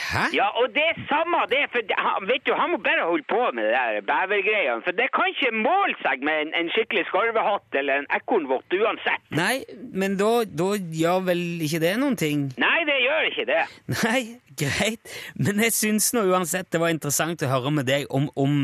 [0.00, 0.20] Hæ?
[0.32, 3.40] Ja, og det er samme det, for han, vet du, han må bare holde på
[3.52, 7.74] med det der bevergreiene, for det kan ikke måle seg med en, en skikkelig skarvehatt
[7.80, 9.24] eller en ekornvott uansett.
[9.34, 12.46] Nei, men da, da gjør vel ikke det noen ting?
[12.62, 13.60] Nei, det gjør ikke det.
[14.06, 14.22] Nei,
[14.60, 15.12] greit.
[15.36, 18.56] Men jeg syns nå uansett det var interessant å høre med deg om, om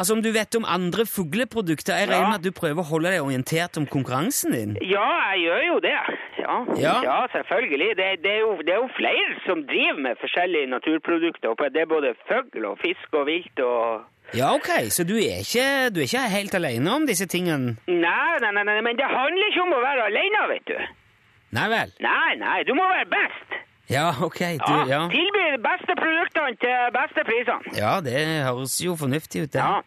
[0.00, 1.96] Altså om du vet om andre fugleprodukter.
[1.98, 2.28] Jeg regner Ja.
[2.30, 4.76] med at du prøver å holde deg orientert om konkurransen din?
[4.86, 5.98] Ja, jeg gjør jo det.
[6.38, 7.26] Ja, Ja.
[7.34, 7.88] selvfølgelig.
[7.98, 11.48] Det, det, er jo, det er jo flere som driver med forskjellige naturprodukter.
[11.50, 15.42] og Det er både fugl og fisk og vilt og Ja, ok, så du er
[15.42, 17.76] ikke, du er ikke helt alene om disse tingene?
[17.90, 20.78] Nei, nei, nei, nei, men det handler ikke om å være alene, vet du.
[21.58, 21.92] Nei vel?
[22.00, 23.58] Nei, nei, du må være best.
[23.90, 25.00] Ja, ok, du, Ja.
[25.10, 27.74] Tilby de beste produktene til beste prisene.
[27.74, 28.14] Ja, det
[28.46, 29.58] høres jo fornuftig ut, det.
[29.58, 29.80] Ja,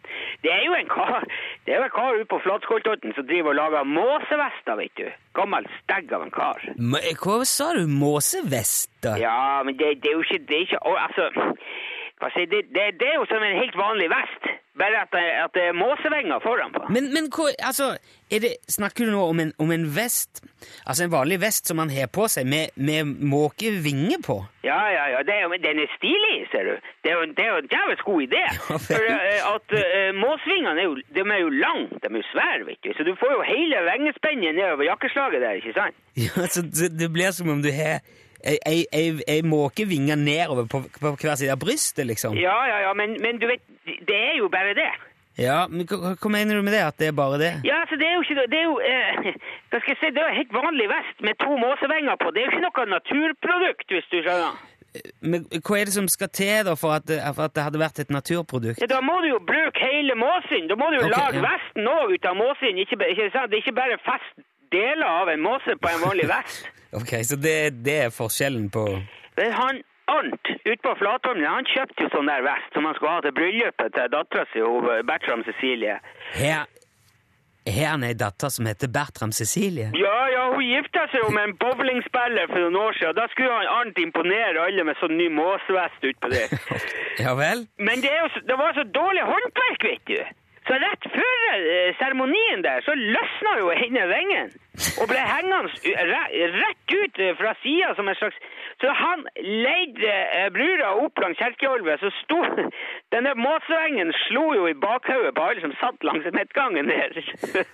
[0.44, 1.24] det er jo en kar
[1.66, 5.08] Det er jo en kar ute på Flatskoltotten som driver og lager måsevester, vet du.
[5.40, 6.60] Gammel stegg av en kar.
[6.76, 7.86] Men, Hva sa du?
[7.88, 9.16] Måsevester?
[9.24, 11.30] Ja, men det, det er jo ikke, det er ikke Altså,
[12.32, 14.52] si, det, det, det er jo som en helt vanlig vest.
[14.80, 16.82] Bare at det, at det er måsevenger foran på.
[16.96, 17.92] Men, men hva, altså,
[18.32, 20.42] det, snakker du nå om en, om en vest,
[20.90, 24.40] altså en vanlig vest som man har på seg med, med måkevinger på?
[24.66, 26.74] Ja, ja, ja, det er, den er stilig, ser du.
[27.06, 28.44] Det er jo, det er jo en jævlig god idé.
[28.74, 28.80] Ja.
[28.88, 32.66] For eh, at uh, måsvingene er jo, de er jo lange, de er jo svære,
[32.66, 32.90] vet du.
[32.98, 35.98] Så du får jo hele vengespennet nedover jakkeslaget der, ikke sant?
[36.18, 38.02] Ja, så det, det blir som om du har
[38.44, 42.38] ei, jeg må ikke vinge nedover på, på hver side av brystet, liksom.
[42.40, 44.92] Ja, ja, ja, men, men du vet, det er jo bare det.
[45.40, 46.84] Ja, men hva, mener du med det?
[46.86, 47.54] At det er bare det?
[47.66, 49.32] Ja, altså det er jo ikke det er jo, eh,
[49.72, 52.30] Hva skal jeg si, det er helt vanlig vest med to måsevenger på.
[52.34, 54.62] Det er jo ikke noe naturprodukt, hvis du skjønner.
[55.26, 58.04] Men hva er det som skal til da for at, for at det hadde vært
[58.04, 58.84] et naturprodukt?
[58.84, 60.70] Ja, da må du jo bruke hele måsen.
[60.70, 61.46] Da må du jo okay, lage ja.
[61.50, 62.78] vesten òg ut av måsen.
[62.84, 63.32] Ikke, ikke?
[63.34, 66.70] Det er ikke bare fast deler av en måse på en vanlig vest.
[66.94, 68.86] Ok, Så det, det er forskjellen på
[69.38, 73.14] Men han Arnt ute på Flatholmen han kjøpte jo sånn der vest som han skulle
[73.16, 74.64] ha til bryllupet til dattera si,
[75.08, 75.96] Bertram Cecilie.
[76.36, 76.66] Her
[77.64, 79.88] Har han ei datter som heter Bertram Cecilie?
[79.96, 83.16] Ja, ja, hun gifta seg jo med en bowlingspiller for noen år siden.
[83.16, 86.46] Da skulle han Arnt imponere alle med sånn ny måsevest utpå det.
[87.24, 87.64] Ja vel?
[87.78, 90.43] Men det, er jo, det var så dårlig håndverk, vet du.
[90.68, 94.54] Så rett før eh, seremonien der, så løsna jo ene vingen.
[95.02, 95.74] Og ble hengende
[96.56, 98.40] rett ut eh, fra sida som en slags
[98.82, 102.40] Så han leide eh, brura opp langs Kjerkeolvet, så sto
[103.14, 107.14] Denne måsvengen slo jo i bakhodet på alle som satt langs midtgangen der.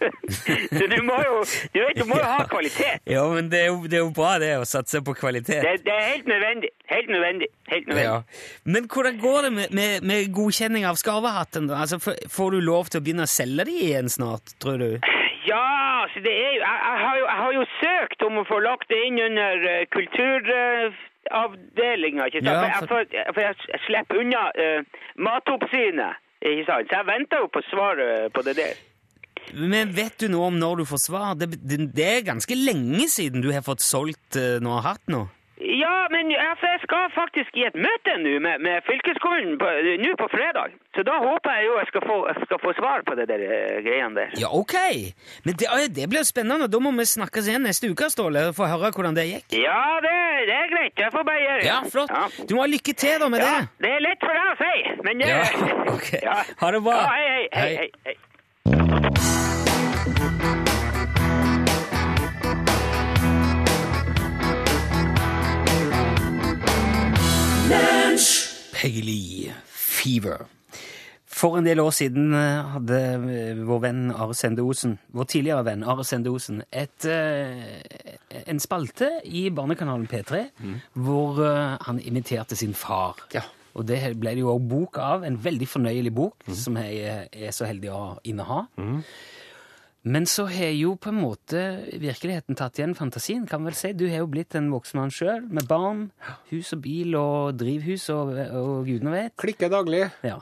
[0.77, 1.37] så du må jo
[1.73, 2.99] Du vet, du må jo ha kvalitet.
[3.07, 5.61] Ja, men det er, jo, det er jo bra det å satse på kvalitet.
[5.63, 6.73] Det, det er helt nødvendig.
[6.89, 7.49] Helt nødvendig.
[7.71, 8.09] Helt nødvendig.
[8.09, 8.67] Ja.
[8.75, 11.69] Men hvordan går det med, med, med godkjenning av skarvehatten?
[11.71, 14.91] Altså, får du lov til å begynne å selge de igjen snart, tror du?
[15.49, 15.65] Ja,
[16.05, 18.57] altså det er jo jeg, jeg, har jo jeg har jo søkt om å få
[18.65, 22.49] lagt det inn under uh, kulturavdelinga, ikke sant?
[22.49, 22.99] Ja, for, jeg, for,
[23.33, 24.79] for jeg, jeg slipper unna uh,
[25.29, 26.85] matoppsynet, ikke sant?
[26.91, 28.75] Så jeg venter jo på svaret på det der.
[29.55, 31.29] Men vet du noe om når du får svar?
[31.39, 35.21] Det, det, det er ganske lenge siden du har fått solgt uh, noe hatt nå.
[35.59, 39.57] Ja, men altså, jeg skal faktisk i et møte nå med, med fylkeskommunen
[39.99, 40.71] nå på fredag.
[40.95, 43.81] Så da håper jeg jo jeg skal få, skal få svar på det der eh,
[43.83, 44.31] greiene der.
[44.39, 44.75] Ja, ok.
[45.43, 45.67] Men det,
[45.97, 46.69] det blir spennende.
[46.71, 49.57] Da må vi snakkes igjen neste uke, Ståle, og få høre hvordan det gikk.
[49.59, 50.15] Ja, det,
[50.47, 50.95] det er greit.
[51.03, 51.67] Jeg får bare gjøre det.
[51.67, 52.15] Ja, flott.
[52.15, 52.23] Ja.
[52.49, 53.69] Du må ha lykke til da med Ja, det.
[53.83, 54.73] det er lett for deg å si,
[55.09, 55.29] men det...
[55.35, 55.43] Ja,
[55.97, 56.09] ok.
[56.29, 56.39] Ja.
[56.63, 56.97] Ha det bra.
[57.03, 57.69] Ja, hei, hei, Hei.
[57.83, 58.17] hei, hei.
[67.69, 70.47] Peggy Fever.
[71.29, 72.97] For en del år siden eh, hadde
[73.29, 77.77] eh, vår venn Are Sende Osen, vår tidligere venn Are Sende Osen, et, eh,
[78.49, 80.41] en spalte i barnekanalen P3
[80.97, 83.21] hvor eh, han imiterte sin far.
[83.35, 83.45] Ja.
[83.77, 87.53] Og det ble det jo òg bok av, en veldig fornøyelig bok, som jeg er
[87.55, 88.63] så heldig å inneha.
[90.09, 91.61] Men så har jo på en måte
[92.01, 93.91] virkeligheten tatt igjen fantasien, kan vel si.
[93.93, 96.07] Du har jo blitt en voksen mann sjøl, med barn,
[96.49, 99.35] hus og bil og drivhus og, og gudene vet.
[99.41, 100.07] Klikker daglig.
[100.25, 100.39] Ja.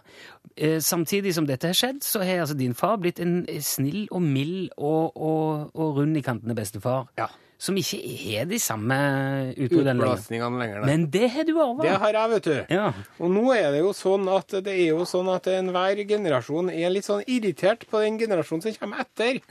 [0.55, 4.23] Eh, samtidig som dette har skjedd, så har altså din far blitt en snill og
[4.23, 7.11] mild og, og, og rund i kantene bestefar.
[7.19, 7.27] Ja.
[7.57, 7.97] Som ikke
[8.37, 8.95] er de samme
[9.57, 10.83] utbruddene lenger.
[10.85, 11.81] Men det har du arva.
[11.81, 12.75] Det har jeg, vet du.
[12.75, 12.91] Ja.
[13.17, 16.93] Og nå er det jo sånn at det er jo sånn at enhver generasjon er
[16.93, 19.41] litt sånn irritert på den generasjonen som kommer etter.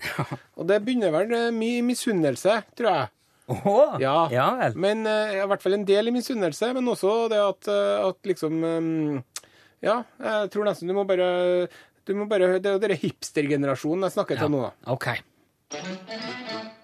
[0.54, 3.12] Og det begynner vel mye misunnelse, tror jeg.
[3.46, 4.78] Åh, Ja, ja vel.
[4.78, 8.30] Men uh, i hvert fall en del i misunnelse, men også det at, eh, at
[8.30, 9.20] liksom um,
[9.84, 11.68] Ja, jeg tror nesten du må bare
[12.06, 14.66] du må bare, Det er jo denne hipstergenerasjonen jeg snakker til nå.
[14.66, 14.94] da.
[14.94, 16.74] Ok.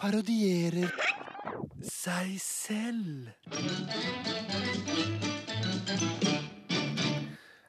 [0.00, 0.88] Parodierer
[1.84, 3.28] seg selv.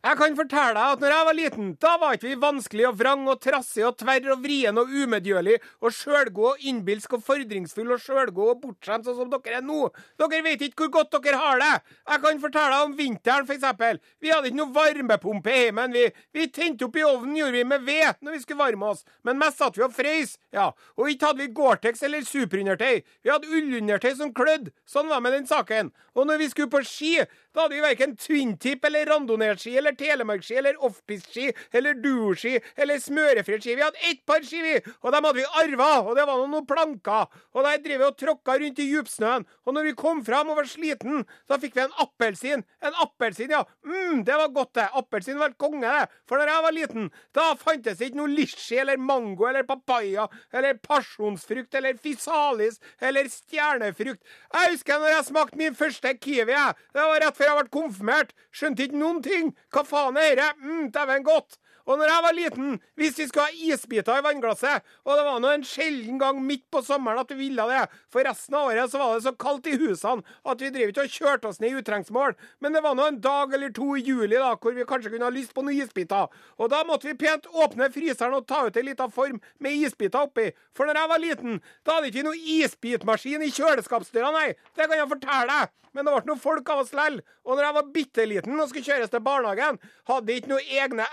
[0.02, 2.96] Jeg kan fortelle deg at når jeg var liten, da var ikke vi vanskelig og
[2.98, 7.92] vrang og trassig og tverr og vrien og umedgjørlig og sjølgod og innbilsk og fordringsfull
[7.94, 9.92] og sjølgod og bortskjemt sånn som dere er nå.
[10.18, 11.76] Dere vet ikke hvor godt dere har det.
[12.10, 14.02] Jeg kan fortelle deg om vinteren, eksempel.
[14.18, 16.08] Vi hadde ikke noe varmepumpe i heimen, vi.
[16.34, 19.38] Vi tente opp i ovnen, gjorde vi med ved når vi skulle varme oss, men
[19.38, 20.34] mest satt vi og frøys.
[20.50, 23.06] Ja, og ikke hadde vi Gore-Tex eller superundertøy.
[23.22, 24.74] Vi hadde ullundertøy som klødde.
[24.90, 25.94] Sånn var det med den saken.
[26.18, 27.14] Og når vi skulle på ski,
[27.54, 33.66] da hadde vi verken twintip eller randonee-ski eller telemarkski eller offpiste-ski eller duoski eller smørefritt
[33.66, 33.76] ski.
[33.76, 36.68] Vi hadde ett par ski, vi, og dem hadde vi arva, og det var noen,
[36.68, 37.28] planker.
[37.52, 39.48] Og der drev vi og tråkka rundt i djupsnøen.
[39.68, 42.64] Og når vi kom fram og var sliten, da fikk vi en appelsin.
[42.86, 43.66] En appelsin, ja.
[43.84, 44.88] mm, det var godt, det.
[45.02, 46.08] Appelsin var konge, det.
[46.30, 50.28] For da jeg var liten, da fantes det ikke noe lischi eller mango eller papaya
[50.56, 54.22] eller pasjonsfrukt eller fisalis eller stjernefrukt.
[54.54, 56.54] Jeg husker når jeg smakte min første kiwi.
[56.56, 56.80] jeg.
[56.94, 58.34] Det var rett før jeg ble konfirmert.
[58.54, 59.52] Skjønte ikke noen ting.
[59.74, 60.62] Hva faen er dette?
[60.62, 61.58] Mm, Dæven godt.
[61.92, 65.42] Og når jeg var liten, hvis vi skulle ha isbiter i vannglasset, og det var
[65.44, 67.82] nå en sjelden gang midt på sommeren at vi ville det,
[68.14, 71.04] for resten av året så var det så kaldt i husene at vi drev ikke
[71.04, 74.06] og kjørte oss ned i utrengsmål, men det var nå en dag eller to i
[74.08, 76.32] juli da, hvor vi kanskje kunne ha lyst på noen isbiter.
[76.62, 80.24] Og da måtte vi pent åpne fryseren og ta ut en liten form med isbiter
[80.24, 80.48] oppi.
[80.78, 84.50] For når jeg var liten, da hadde ikke vi noe isbitmaskin i kjøleskapsdøra, nei.
[84.78, 85.78] Det kan jeg fortelle deg.
[85.92, 87.18] Men det ble noen folk av oss lell.
[87.44, 91.08] Og når jeg var bitte liten og skulle kjøres til barnehagen, hadde ikke noe egne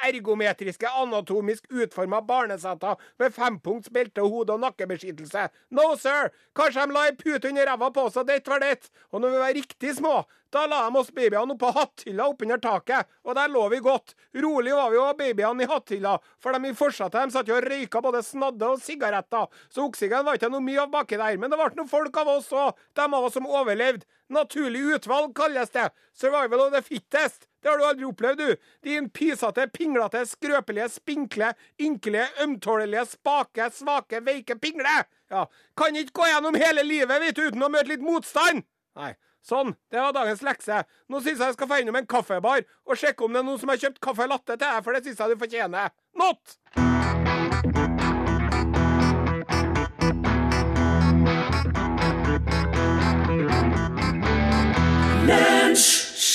[0.69, 5.49] ergometriske, anatomisk utforma barneseter med fempunkts belte, hode- og nakkebeskyttelse.
[5.71, 6.31] No, sir!
[6.55, 8.91] Kanskje de la ei pute under ræva på oss, og det var det.
[9.13, 13.07] Og når vi var riktig små, da la de oss babyene oppå hatthylla oppunder taket,
[13.25, 14.15] og der lå vi godt.
[14.35, 17.65] Rolig var vi og babyene i hatthylla, for de i fortsatte de satt jo og
[17.65, 21.37] røyka både snadde og sigaretter, så oksygen var ikke noe mye av baki der.
[21.39, 24.07] Men det ble noen folk av oss òg, de av oss som overlevde.
[24.29, 25.89] Naturlig utvalg kalles det.
[26.13, 27.48] Survival of the fittest.
[27.69, 28.57] Det har du aldri opplevd, du.
[28.83, 31.51] Din pysete, pinglete, skrøpelige, spinkle,
[31.85, 34.95] ynkelige, ømtålelige, spake, svake, veike pingle.
[35.29, 35.43] Ja,
[35.77, 38.65] kan ikke gå gjennom hele livet vet du, uten å møte litt motstand.
[38.97, 39.11] Nei.
[39.45, 40.81] Sånn, det var dagens lekse.
[41.13, 43.61] Nå syns jeg jeg skal få innom en kaffebar og sjekke om det er noen
[43.61, 45.93] som har kjøpt kaffe latte til deg, for det syns jeg du fortjener.
[46.17, 47.88] Not!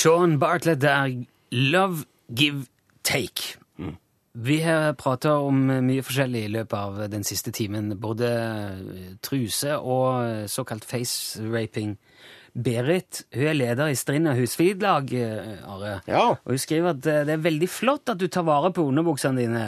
[0.03, 1.25] Sean Bartlett der.
[1.51, 2.65] Love, give,
[3.03, 3.55] take.
[4.33, 7.93] Vi har prata om mye forskjellig i løpet av den siste timen.
[8.01, 8.31] Både
[9.23, 11.93] truse og såkalt face-raping.
[12.53, 15.15] Berit hun er leder i Strinda husflidlag,
[15.71, 15.95] Are.
[16.09, 16.25] Ja.
[16.35, 19.39] Og hun skriver at eh, det er veldig flott at du tar vare på underbuksene
[19.39, 19.65] dine.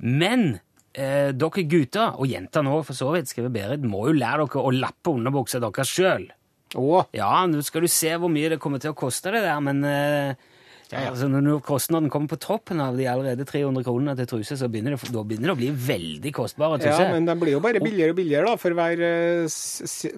[0.00, 0.48] Men
[0.94, 4.64] eh, dere gutter, og jenter nå for så vidt, skriver Berit, må jo lære dere
[4.64, 6.30] å lappe underbuksa deres sjøl.
[6.78, 9.58] Å, Ja, nå skal du se hvor mye det kommer til å koste det der,
[9.64, 10.46] men eh,
[10.90, 14.96] Altså, når kostnaden kommer på toppen av de allerede 300 kronene til truse, så begynner
[14.96, 18.10] det, da begynner det å bli veldig kostbare ja, men de blir jo bare billigere
[18.10, 19.60] og billigere da, for hver eh,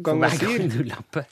[0.00, 0.64] gang Hver sier.
[0.72, 1.28] du lapper.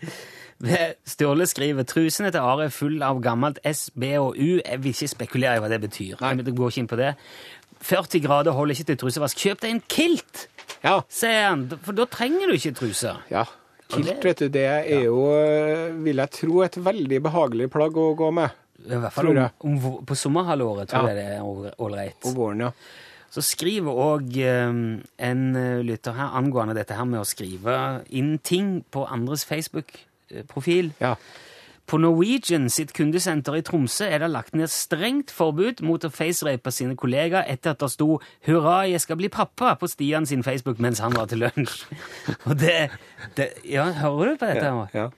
[1.08, 4.58] Sturle skriver trusene til Are er full av gammelt S, B og U.
[4.60, 6.18] Jeg vil ikke spekulere i hva det betyr.
[6.20, 6.34] Nei.
[6.42, 7.14] Jeg går ikke inn på det.
[7.80, 9.40] 40 grader holder ikke til trusevask.
[9.40, 10.44] Kjøp deg en kilt,
[10.84, 13.24] Ja, sier han, for da trenger du ikke truser.
[13.32, 13.46] ja.
[13.90, 18.08] Kilt, vet du, det er jo, eh, vil jeg tro, et veldig behagelig plagg å
[18.18, 18.50] gå med
[18.86, 21.14] I hvert fall om, om, på sommerhalvåret tror Ja.
[21.14, 22.16] jeg det er ålreit.
[22.22, 22.72] på våren, ja.
[23.30, 27.76] Så skriver òg en eh, lytter her angående dette her med å skrive
[28.10, 30.92] inn ting på andres Facebook-profil.
[31.00, 31.14] Ja.
[31.90, 36.70] På Norwegian sitt kundesenter i Tromsø er det lagt ned strengt forbud mot å facerape
[36.70, 40.78] sine kollegaer etter at det sto 'Hurra, jeg skal bli pappa' på Stian sin Facebook
[40.78, 41.82] mens han var til lunsj.
[42.48, 42.90] Og det,
[43.36, 44.70] det Ja, hører du på dette?
[44.70, 45.08] Ja, ja.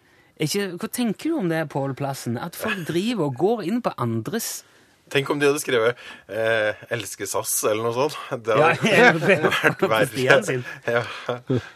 [0.40, 2.38] Ikke, hva tenker du om det, Pål Plassen?
[2.38, 4.64] At folk driver og går inn på andres
[5.12, 5.98] Tenk om de hadde skrevet
[6.33, 8.16] eh, 'Elsker SAS' eller noe sånt.
[8.44, 10.62] Det hadde vært verre.
[10.88, 11.03] Ja.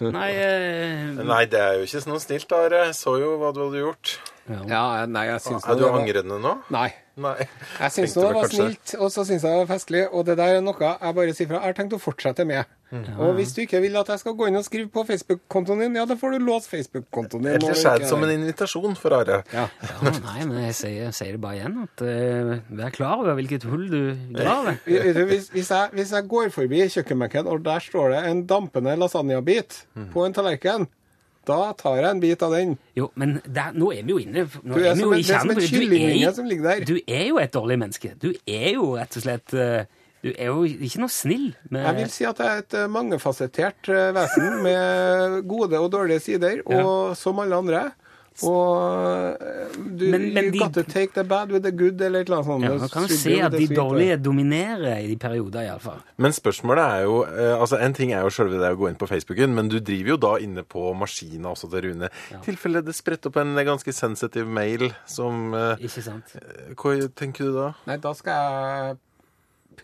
[0.01, 2.85] Nei, eh, Nei, det er jo ikke noe snilt, Are.
[2.89, 4.17] Jeg så jo hva du hadde gjort.
[4.49, 6.55] ja, nei, jeg syns Er du det var- angrende nå?
[6.71, 6.89] Nei.
[7.17, 7.47] Nei.
[7.81, 10.03] Jeg syns nå det var kanskje- snilt, og så syns jeg det var festlig.
[10.13, 11.61] Og det der er noe jeg bare sier fra.
[11.63, 12.67] Jeg har tenkt å fortsette med.
[12.93, 13.07] Mm.
[13.19, 15.97] Og hvis du ikke vil at jeg skal gå inn og skrive på Facebook-kontoen din,
[15.99, 17.55] ja, da får du låse Facebook-kontoen din.
[17.57, 19.41] Eller er det som en invitasjon for Are.
[19.53, 19.65] ja.
[19.83, 21.81] Ja, nei, men jeg sier, sier det bare igjen.
[21.83, 24.03] at uh, Vær klar over hvilket hull du
[24.37, 24.77] graver.
[24.87, 29.83] Hvis, hvis, jeg, hvis jeg går forbi kjøkkenbenken, og der står det en dampende lasagnebit
[29.97, 30.11] Mm.
[30.13, 30.87] på en tallerken,
[31.47, 32.77] da tar jeg en bit av den.
[32.99, 35.23] Jo, men der, nå er vi jo inne Nå Du er er vi som en-
[35.23, 36.85] det er som en kyllingvinge som ligger der.
[36.85, 38.15] Du er jo et dårlig menneske.
[38.19, 39.85] Du er jo rett og slett eh,
[40.25, 41.55] Du er jo ikke noe snill.
[41.71, 45.91] Med, Jeg vil si at jeg er et eh, mangefasettert eh, vesen med gode og
[45.93, 47.83] dårlige sider, og som alle andre.
[48.43, 52.01] Og eh, du Men- men you de- got to take the bad with the good,
[52.01, 52.63] eller et eller annet sånt.
[52.65, 53.77] ja, Man kan jo se at de sweet.
[53.79, 56.01] dårlige dominerer i de perioder, iallfall.
[56.19, 58.97] Men spørsmålet er jo eh, altså En ting er jo sjølve det å gå inn
[58.97, 62.11] på Facebooken, men du driver jo da inne på maskina også til Rune.
[62.33, 66.37] I tilfelle det spretter opp en ganske sensitiv mail som eh, Ikke sant?
[66.77, 67.73] Hva tenker du da?
[67.87, 68.97] Nei, da skal jeg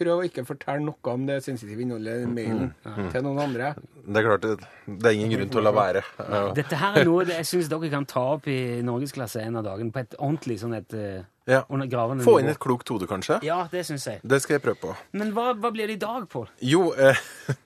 [0.02, 3.10] prøve å ikke fortelle noe om det sensitive innholdet i mailen Mm.
[3.14, 3.72] til noen andre.
[4.02, 6.02] Det er klart, det, det er ingen grunn til å la være.
[6.18, 6.42] Ja.
[6.58, 9.92] Dette her er noe jeg syns dere kan ta opp i norgesklasse en av dagene,
[9.94, 11.64] på et ordentlig sånn et eh, Ja.
[12.22, 13.40] Få inn et klokt hode, kanskje?
[13.42, 14.20] Ja, det synes jeg.
[14.22, 14.92] Det skal jeg prøve på.
[15.18, 16.46] Men hva, hva blir det i dag, Pål?
[16.62, 17.18] Jo, eh,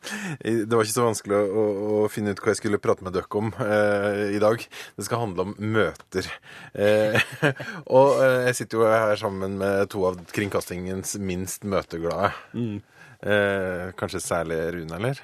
[0.40, 1.66] det var ikke så vanskelig å,
[1.98, 4.64] å finne ut hva jeg skulle prate med dere om eh, i dag.
[4.96, 6.30] Det skal handle om møter.
[6.72, 7.20] Eh,
[7.98, 12.32] og eh, jeg sitter jo her sammen med to av kringkastingens minst møteglade.
[12.56, 15.20] Eh, kanskje særlig Rune, eller?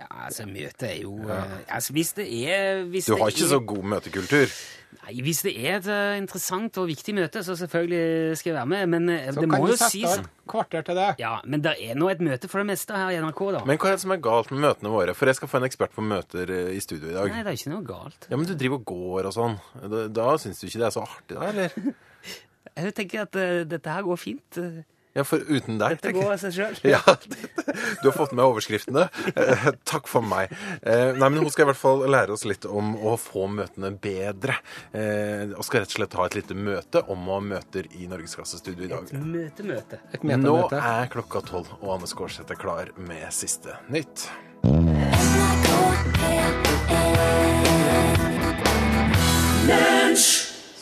[0.00, 3.50] Ja, altså, møte er jo eh, altså, Hvis det er hvis Du har ikke er,
[3.52, 4.54] så god møtekultur.
[4.92, 8.70] Nei, Hvis det er et eh, interessant og viktig møte, så selvfølgelig skal jeg være
[8.70, 8.90] med.
[8.92, 11.06] Men eh, Så det kan må du jo sette sies av et kvarter til det.
[11.22, 13.64] Ja, men det er nå et møte for det meste her i NRK, da.
[13.66, 15.16] Men hva er det som er galt med møtene våre?
[15.18, 17.32] For jeg skal få en ekspert på møter eh, i studio i dag.
[17.34, 18.28] Nei, det er ikke noe galt.
[18.30, 19.58] Ja, Men du driver og går og sånn.
[19.82, 21.50] Da, da syns du ikke det er så artig, da?
[21.50, 21.94] eller?
[22.82, 24.60] Jeg tenker at eh, dette her går fint.
[24.62, 26.76] eh, Ja, for uten deg, Dette går av seg sjøl.
[26.94, 29.08] Ja, du har fått med overskriftene.
[29.36, 30.52] Eh, takk for meg.
[30.80, 33.92] Eh, nei, men Hun skal i hvert fall lære oss litt om å få møtene
[33.92, 34.56] bedre.
[34.96, 38.08] Eh, og skal rett og slett ha et lite møte om å ha møter i
[38.08, 39.12] Norgesklassestudio i dag.
[39.12, 40.00] Et Møte, møte.
[40.16, 44.30] Et Nå er klokka tolv, og Anne Skårseth er klar med siste nytt.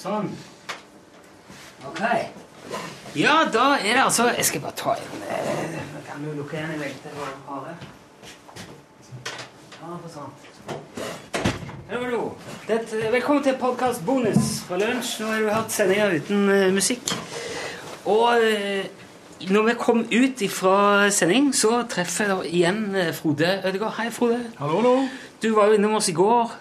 [0.01, 0.31] Sånn.
[1.85, 2.40] Ok.
[3.17, 6.77] Ja, da er det altså Jeg skal bare ta inn eh, Kan du lukke igjen
[6.77, 7.75] i velte for det?
[9.81, 10.31] Ja, for sånn.
[11.91, 12.21] Hallo.
[12.69, 15.17] Velkommen til podkast bonus fra lunsj.
[15.25, 17.15] Nå har du hatt sendinga uten uh, musikk.
[18.05, 18.85] Og uh,
[19.51, 20.77] når vi kom ut fra
[21.11, 23.97] sending, så treffer jeg da igjen eh, Frode Ødegaard.
[23.99, 24.39] Hei, Frode.
[24.61, 24.95] Hallo, hallo.
[25.43, 26.55] Du var jo innom oss i går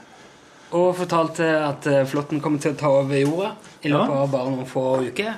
[0.79, 4.23] og fortalte at flåtten kommer til å ta over jorda i løpet Ja.
[4.23, 5.37] av bare noen få uker.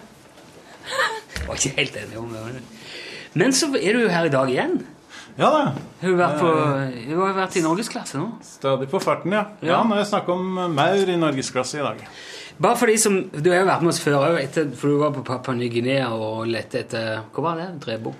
[1.38, 2.63] Jeg var ikke helt enig om det.
[3.34, 4.86] men- så er du jo her i dag igjen.
[5.38, 5.62] Ja da.
[6.02, 6.50] Vært, på,
[7.08, 8.28] hun har vært i norgesklasse nå.
[8.44, 9.46] Stadig på farten, ja.
[9.62, 9.67] Ja.
[9.78, 12.02] Ja, Nå har jeg snakker om maur i norgesklasse i dag.
[12.62, 15.12] Bare for de som, Du har jo vært med oss før, òg, for du var
[15.15, 17.69] på Papua Ny-Guinea og lette etter Hva var det?
[17.86, 18.13] Drebo?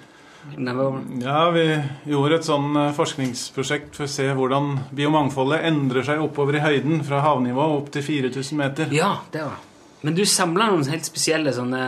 [1.22, 1.66] Ja, vi
[2.10, 7.04] gjorde et sånn eh, forskningsprosjekt for å se hvordan biomangfoldet endrer seg oppover i høyden
[7.06, 8.90] fra havnivå opp til 4000 meter.
[8.96, 9.60] Ja, det var
[10.02, 11.84] Men du samla noen helt spesielle sånne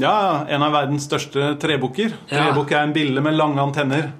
[0.00, 2.14] Ja, en av verdens største trebukker.
[2.28, 2.48] Ja.
[2.48, 4.10] Trebukk er en bille med lange antenner.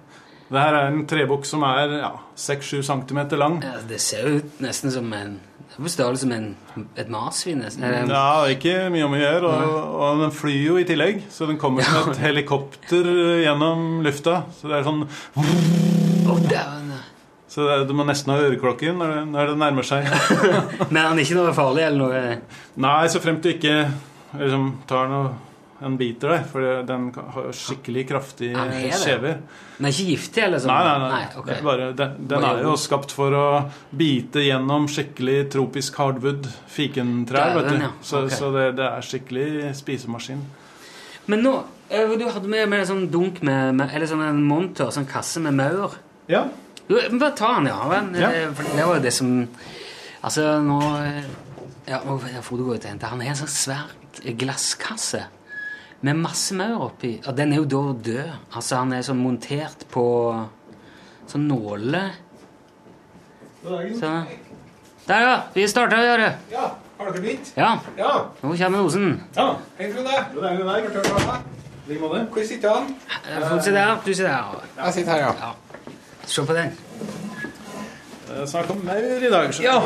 [0.45, 3.57] Det her er en trebukk som er ja, 6-7 cm lang.
[3.65, 5.39] ja, Det ser jo ut nesten som en
[5.75, 7.59] Det er på størrelse med en, et marsvin.
[7.59, 7.83] nesten.
[8.11, 9.49] Ja, ikke mye om å gjøre.
[9.51, 13.09] Og, og den flyr jo i tillegg, så den kommer som et helikopter
[13.43, 14.45] gjennom lufta.
[14.61, 15.03] Så det er sånn.
[17.49, 20.07] Så det, du må nesten ha øreklokken når det, når det nærmer seg.
[20.93, 22.23] Men han er ikke noe farlig eller noe
[22.83, 23.77] Nei, så fremt du ikke
[24.39, 25.35] liksom, tar noe
[25.83, 29.41] en biter deg, for den har skikkelig kraftige er kjever.
[29.77, 30.71] Den er ikke giftig, eller sånn?
[30.71, 31.23] Nei, nei, nei.
[31.35, 31.39] ok.
[31.43, 31.63] okay.
[31.67, 33.47] bare, den, den er jo skapt for å
[33.91, 37.57] bite gjennom skikkelig tropisk hardwood fikentrær.
[37.59, 37.79] Vet du.
[37.83, 37.91] ja.
[38.03, 38.37] Så, Ok.
[38.39, 40.45] så det, det er skikkelig spisemaskin.
[41.27, 41.55] Men nå
[41.89, 45.07] eh, Du hadde med, med en sånn dunk med, med Eller sånn en monter, sånn
[45.09, 45.95] kasse med maur.
[46.29, 46.43] Ja.
[46.85, 47.79] Du, Bare ta den, ja.
[47.89, 48.29] Men, Ja.
[48.31, 49.31] eh, det var jo det som
[50.25, 51.25] Altså, nå eh,
[51.89, 53.09] Ja, nå får du gå ut og hente.
[53.09, 53.89] Han har en sånn svær
[54.39, 55.25] glasskasse
[56.05, 57.15] med masse maur oppi.
[57.27, 58.31] Og den er jo da død.
[58.53, 60.05] Altså, han er sånn montert på
[61.31, 62.03] sånn nåle.
[63.65, 64.11] Så
[65.09, 65.35] Der, ja.
[65.55, 66.29] Vi starter å gjøre.
[66.53, 66.67] Ja,
[66.99, 67.51] har dere begynt?
[67.57, 67.75] Ja.
[67.99, 68.13] Ja.
[68.43, 69.11] Nå kommer Osen.
[69.37, 69.49] ja.
[69.79, 70.15] Hei, Frode.
[72.33, 72.95] Hvor sitter han?
[73.49, 73.97] Få se der.
[74.05, 74.63] Du sitter der.
[74.79, 75.53] Jeg sitter her, ja.
[76.27, 76.73] Se på den.
[78.31, 79.53] Eh, Snakk om maur i dag.
[79.61, 79.77] Ja.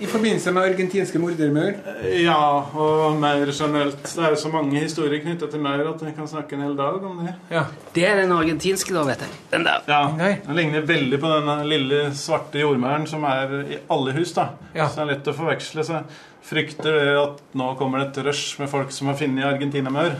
[0.00, 1.74] I forbindelse med argentinske mordermøl?
[2.18, 2.36] Ja,
[2.74, 4.02] og mer generelt.
[4.02, 6.76] Det er jo så mange historier knyttet til maur at vi kan snakke en hel
[6.78, 7.34] dag om det.
[7.54, 7.64] Ja.
[7.94, 9.38] Det er den argentinske, da, vet jeg.
[9.52, 9.86] Den der.
[9.88, 10.36] Ja, okay.
[10.46, 14.34] Den ligner veldig på den lille svarte jordmauren som er i alle hus.
[14.34, 14.48] da.
[14.74, 14.88] Ja.
[14.88, 15.86] Så det er lett å forveksle.
[15.86, 19.46] Så jeg frykter det at nå kommer det et rush med folk som har funnet
[19.46, 20.18] argentinamaur.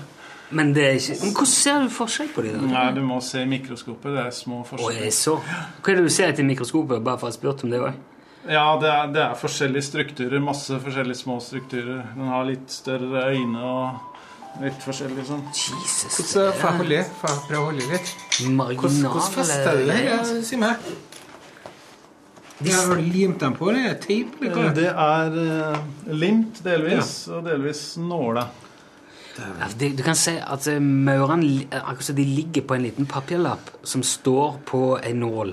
[0.54, 2.66] Men det er ikke Men hvordan ser du forskjell på dem?
[2.70, 4.12] Nei, du må se i mikroskopet.
[4.14, 5.46] Det er små er forskjeller.
[5.82, 7.02] Hva er det du ser etter mikroskopet?
[7.02, 7.96] Bare for å ha spurt om det òg.
[8.44, 10.42] Ja, det er, det er forskjellige strukturer.
[10.44, 12.02] Masse forskjellige små strukturer.
[12.14, 15.42] Den har litt større øyne og litt forskjellig sånn.
[15.54, 16.18] Jesus.
[16.18, 17.00] Hvordan får jeg holde?
[17.20, 18.12] Får jeg prøve å holde litt?
[18.36, 19.98] Hvordan, Marginal hvordan fester du det?
[20.04, 20.20] Ja,
[20.50, 20.88] Si meg.
[22.64, 24.36] Ja, har du limt dem på, eller er det teip?
[24.40, 24.68] Eller?
[24.76, 28.44] Det er uh, limt delvis, og delvis nåle.
[29.34, 33.72] Ja, du kan se at eh, maurene akkurat som de ligger på en liten papirlapp
[33.82, 35.50] som står på en nål.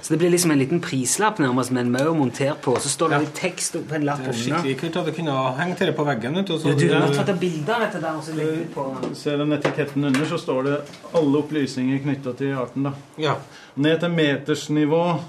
[0.00, 2.88] Så det blir liksom en liten prislapp nærmest med en maur montert på, og så
[2.88, 3.20] står det Ja.
[3.20, 4.58] litt tekst på en lapp Det er under.
[4.62, 6.34] skikkelig kult at du kunne hengt dette på veggen.
[6.36, 8.74] Vet du, så- Du, du har tatt bilde av dette der og så legger det
[8.74, 10.80] på Ser den etiketten under, så står det
[11.14, 12.82] alle opplysninger knytta til arten.
[12.84, 12.92] da.
[13.18, 13.34] Ja.
[13.76, 15.20] Ned til metersnivå,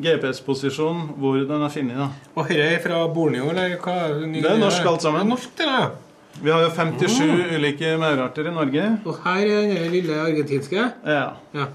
[0.00, 1.96] GPS-posisjon, hvor den er funnet.
[1.96, 2.08] da.
[2.36, 3.96] Og dette er fra Borneo, eller hva?
[4.42, 5.20] Det er norsk alt sammen.
[5.20, 5.90] Det er norsk, det da.
[6.42, 8.98] Vi har jo 57 ulike maurarter i Norge.
[9.06, 10.92] Og her er den lille argentinske.
[11.06, 11.28] Ja.
[11.54, 11.66] Ja.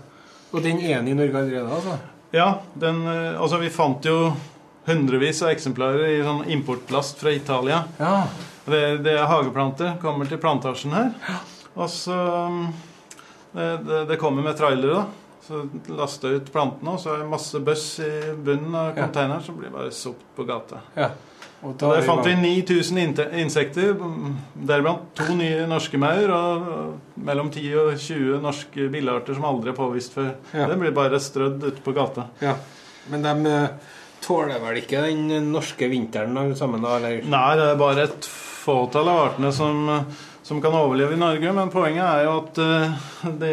[0.53, 1.97] Og den ene i Norge allerede, altså?
[2.31, 4.33] Ja, den, eh, altså vi fant jo
[4.89, 7.83] hundrevis av eksemplarer i sånn importplast fra Italia.
[7.99, 8.27] Ja.
[8.69, 9.95] Det, det er hageplanter.
[10.01, 11.13] Kommer til plantasjen her.
[11.75, 12.17] Og så
[12.49, 12.67] mm,
[13.53, 15.25] det, det, kommer med trailere, da.
[15.49, 15.63] Så
[15.97, 19.39] laster jeg ut plantene, og så er det masse bøss i bunnen av Ja.
[19.41, 20.83] som blir bare sopt på gata.
[20.95, 21.09] ja.
[21.59, 23.97] Der fant vi 9000 insekter,
[24.55, 26.69] deriblant to nye norske maur og
[27.19, 30.29] mellom 10 og 20 norske billarter som aldri er påvist før.
[30.55, 30.69] Ja.
[30.71, 32.29] Det blir bare strødd ute på gata.
[32.39, 32.55] Ja.
[33.11, 33.91] Men de eh,
[34.23, 36.95] tåler vel ikke den norske vinteren alle sammen, da?
[36.95, 37.27] Eller?
[37.27, 39.83] Nei, det er bare et fåtall av artene som,
[40.49, 41.51] som kan overleve i Norge.
[41.53, 42.93] Men poenget er jo at eh,
[43.37, 43.51] det,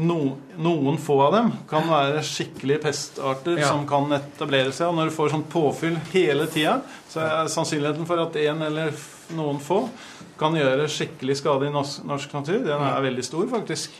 [0.00, 0.16] no,
[0.56, 3.68] noen få av dem kan være skikkelige pestarter Ja.
[3.68, 4.88] som kan etablere seg.
[4.88, 6.78] Og når du får sånn påfyll hele tida,
[7.12, 8.96] så er sannsynligheten for at en eller
[9.36, 9.82] noen få
[10.40, 13.92] kan gjøre skikkelig skade i norsk, norsk natur, den er veldig stor, faktisk.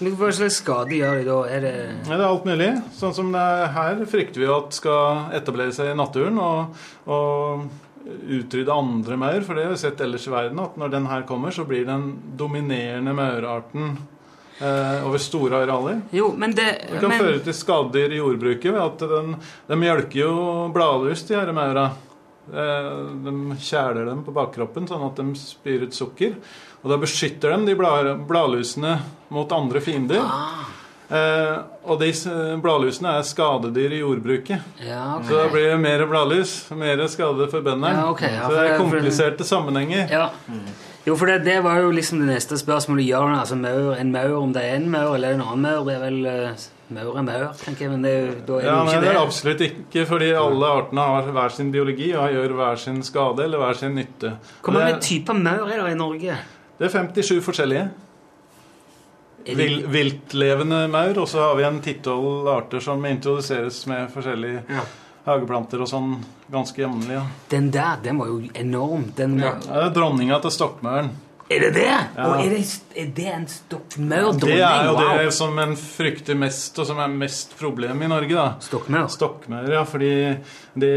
[0.00, 1.38] Men Hva slags skade gjør de da?
[1.50, 1.74] Er det
[2.06, 2.70] Ja, det er alt mulig.
[2.96, 6.78] Sånn som det er her frykter vi at skal etablere seg i naturen og,
[7.10, 7.66] og
[8.06, 9.40] utrydde andre maur.
[9.46, 11.86] For det har vi sett ellers i verden, at når den her kommer, så blir
[11.88, 13.96] den dominerende maurarten
[14.60, 16.00] eh, over store arealer.
[16.16, 19.34] Jo, men det Det kan men, føre til skadedyr i jordbruket ved at den,
[19.68, 20.34] de mjølker jo
[20.74, 21.90] bladlus, de her maura.
[22.50, 22.90] Eh,
[23.26, 26.36] de kjæler dem på bakkroppen sånn at de spyr ut sukker.
[26.80, 28.96] Og da beskytter de de blad, bladlusene
[29.30, 30.22] mot andre fiender.
[30.24, 30.79] Ah.
[31.10, 31.56] Eh,
[31.90, 32.10] og de
[32.62, 34.60] bladlusene er skadedyr i jordbruket.
[34.86, 35.26] Ja, okay.
[35.28, 37.90] Så da blir det mer bladlus, mer skade for bøndene.
[37.96, 38.30] Ja, okay.
[38.36, 40.06] ja, så det er kompliserte for- sammenhenger.
[40.12, 40.28] Ja.
[41.06, 43.06] Jo, for det, det var jo liksom det neste spørsmålet.
[43.08, 45.82] Gjør altså maur, en maur om det er en maur eller en annen maur?
[45.88, 48.66] Det er vel uh, Maur er maur, tenker jeg, men det, er da er det
[48.66, 49.20] Ja, jo ikke det er det.
[49.22, 53.62] absolutt ikke, fordi alle artene har hver sin biologi og gjør hver sin skade eller
[53.62, 54.32] hver sin nytte.
[54.60, 56.38] Hvor mange typer maur er det i Norge?
[56.80, 57.84] det er 57 forskjellige.
[59.46, 64.80] Vil, viltlevende maur, og så har vi en titolv arter som introduseres med forskjellige Ja.
[65.26, 66.16] hageplanter og sånn
[66.50, 67.12] ganske jevnlig.
[67.14, 67.22] Ja.
[67.48, 69.12] den der, den var jo enorm.
[69.16, 69.54] Den, Ja.
[69.60, 71.10] Det er dronninga til stokkmauren.
[71.50, 71.86] Er det det?
[72.22, 72.60] Og er det,
[72.94, 75.16] er det en stokkmaur Det er jo Wow.
[75.18, 78.36] det som en frykter mest, og som er mest problem i Norge.
[78.38, 78.44] da.
[78.62, 79.08] Stokkmaur?
[79.10, 79.80] Stokkmaur, ja.
[79.84, 80.12] Fordi
[80.78, 80.92] det,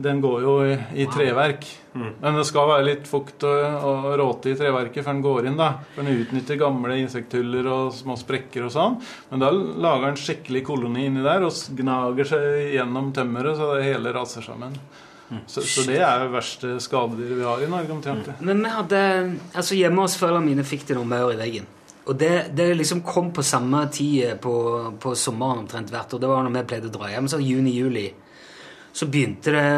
[0.00, 1.68] den går jo i, i treverk.
[1.92, 5.60] Men det skal være litt fukt og, og råte i treverket før den går inn.
[5.60, 5.68] da.
[5.92, 8.96] For den utnytter gamle insekthuller og små sprekker og sånn.
[9.28, 13.90] Men da lager den skikkelig koloni inni der og gnager seg gjennom tømmeret så det
[13.92, 14.72] hele raser sammen.
[15.46, 18.26] Så, så det er det verste skadedyret vi har i Norge omtrent.
[18.44, 18.98] Men vi hadde
[19.56, 21.68] Altså hjemme hos foreldrene mine fikk de noen maur i veggen.
[22.10, 24.54] Og det, det liksom kom på samme tid på,
[25.00, 26.22] på sommeren omtrent hvert år.
[26.22, 28.08] Det var når vi pleide å dra hjem, Så juni-juli.
[28.92, 29.68] Så begynte det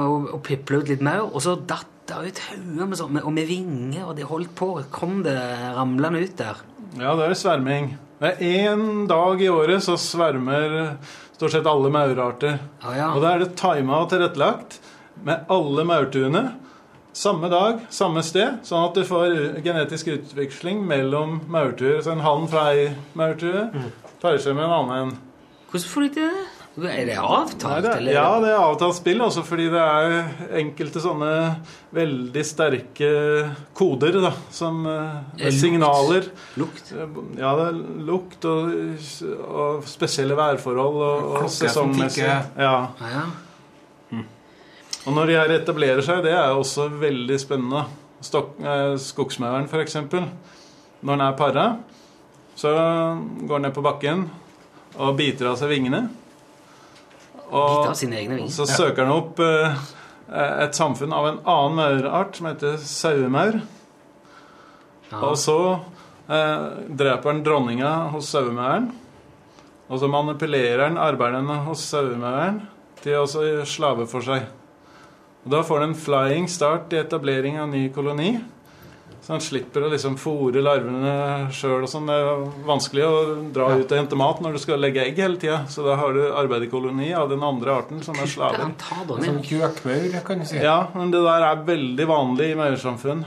[0.00, 3.34] å, å piple ut litt maur, og så datt det ut hauger med sånn, og
[3.34, 4.70] med vinger, og de holdt på.
[4.94, 5.36] Kom det
[5.76, 6.62] ramlende ut der.
[6.98, 7.92] Ja, det er sverming.
[8.22, 10.96] Det er én dag i året så svermer
[11.34, 12.60] stort sett alle maurarter.
[12.86, 14.78] Og da er det tima og tilrettelagt
[15.26, 16.44] med alle maurtuene.
[17.12, 22.00] Samme dag, samme sted, sånn at du får genetisk utveksling mellom maurtuer.
[22.00, 22.86] Så en hann fra ei
[23.18, 23.66] maurtue
[24.22, 25.12] tar seg med en annen.
[25.68, 26.48] Hvordan får de til det?
[26.88, 27.66] Er det avtalt?
[27.68, 28.14] Nei, det, eller?
[28.16, 30.14] ja, det er avtalt spill, også fordi det er
[30.62, 31.32] enkelte sånne
[31.92, 33.10] veldig sterke
[33.76, 35.58] koder, da, som eh, lukt.
[35.60, 36.30] signaler.
[36.56, 36.94] Lukt?
[36.96, 38.72] Ja, det er lukt og,
[39.44, 42.24] og spesielle værforhold og, og sesongmessig.
[42.24, 42.40] Ja.
[42.56, 42.76] Ja,
[43.18, 43.26] ja.
[45.02, 47.86] Og når de her etablerer seg, det er også veldig spennende.
[48.22, 49.96] Eh, skogsmauren, f.eks.
[51.02, 51.64] Når den er para,
[52.54, 52.70] så
[53.42, 54.28] går den ned på bakken
[55.00, 56.04] og biter av seg vingene.
[57.48, 58.54] Biter av sine egne vinger.
[58.54, 59.82] så søker den opp eh,
[60.62, 63.58] et samfunn av en annen maurart som heter sauemaur.
[65.18, 65.58] Og så
[66.30, 68.92] eh, dreper den dronninga hos sauemauren.
[69.90, 72.62] Og så manipulerer den arbeiderne hos sauemauren
[73.02, 74.46] til å slave for seg.
[75.42, 78.40] Og Da får den en flying start i etablering av ny koloni.
[79.22, 82.08] Så han slipper å liksom fòre larvene sjøl og sånn.
[82.10, 83.18] Det er vanskelig å
[83.54, 85.60] dra ut og hente mat når du skal legge egg hele tida.
[85.70, 88.72] Så da har du arbeiderkoloni av den andre arten som er slaver.
[88.82, 90.58] Som kjøkmaur, kan du si.
[90.58, 93.22] Ja, men det der er veldig vanlig i maursamfunn.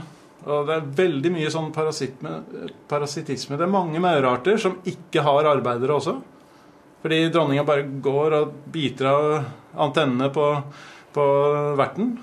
[0.46, 3.56] Og det er veldig mye sånn parasittisme.
[3.56, 6.18] Det er mange maurarter som ikke har arbeidere også.
[7.06, 9.24] Fordi dronninga bare går og biter av
[9.88, 10.46] antennene på,
[11.16, 11.26] på
[11.80, 12.16] verten.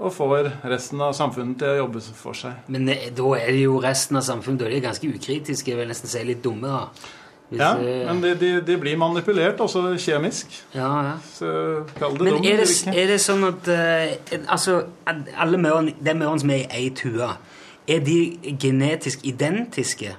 [0.00, 2.52] Og får resten av samfunnet til å jobbe for seg.
[2.72, 5.90] Men da er det jo resten av samfunnet Da er de ganske ukritiske, jeg vil
[5.90, 6.68] nesten si litt dumme.
[6.70, 6.86] da.
[7.50, 10.54] Hvis, Ja, eh, men de, de, de blir manipulert også kjemisk.
[10.72, 11.12] Ja, ja.
[11.34, 11.50] Så
[11.98, 12.44] kall det Men dum.
[12.46, 14.76] er det, er det sånn at uh, Altså,
[15.36, 17.28] alle maurene Den møren som er i ei tue,
[17.90, 20.14] er de genetisk identiske?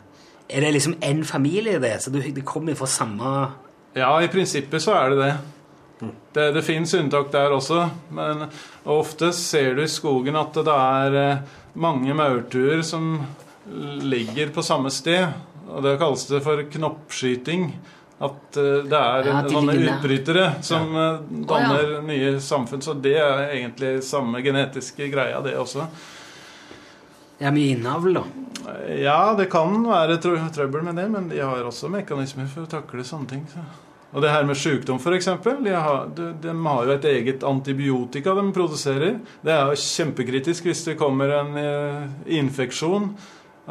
[0.52, 2.02] Er det liksom én familie, det?
[2.04, 3.48] Så du- det kommer fra samme
[3.96, 5.34] Ja, i prinsippet så er det det.
[6.34, 7.84] Det, det fins unntak der også,
[8.16, 8.48] men
[8.90, 13.14] ofte ser du i skogen at det er eh, mange maurtuer som
[14.02, 15.28] ligger på samme sted.
[15.72, 17.68] Og det kalles det for knoppskyting.
[18.22, 21.06] At eh, det er Ja, de sånne utbrytere som ja.
[21.52, 22.84] danner Å, nye samfunn.
[22.86, 25.88] Så det er egentlig samme genetiske greia, det også.
[27.38, 28.26] Det er mye innavl, da.
[28.94, 33.06] Ja, det kan være trøbbel med det, men de har også mekanismer for å takle
[33.06, 33.48] sånne ting.
[33.50, 33.64] Så.
[34.12, 35.26] Og det her med sykdom, f.eks.
[35.64, 39.20] De, har- de, de har jo et eget antibiotika de produserer.
[39.42, 42.08] Det er jo kjempekritisk hvis det kommer en eh,
[42.42, 43.06] infeksjon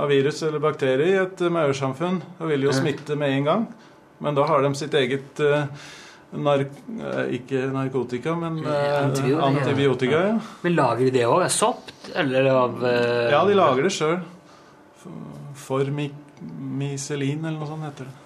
[0.01, 2.23] av virus eller bakterie i et eh, maursamfunn.
[2.39, 3.67] Da vil de jo smitte med en gang.
[4.25, 5.67] Men da har de sitt eget eh,
[6.41, 9.45] nark eh, Ikke narkotika, men eh, Antibiotika.
[9.51, 10.23] antibiotika.
[10.31, 10.39] ja.
[10.65, 11.45] Men lager de det òg?
[11.45, 11.93] Av sopp?
[12.17, 14.19] Eller av eh, Ja, de lager det sjøl.
[15.69, 18.17] Formicelin eller noe sånt heter det.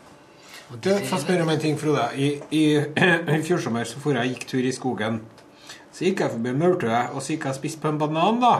[0.82, 2.08] Du, få spørre om en ting, Frode.
[2.18, 2.62] I, i,
[3.36, 5.20] I fjor sommer så for jeg gikk tur i skogen.
[5.94, 8.54] Så gikk jeg forbi maurtue, og så gikk jeg og spiste på en banan, da.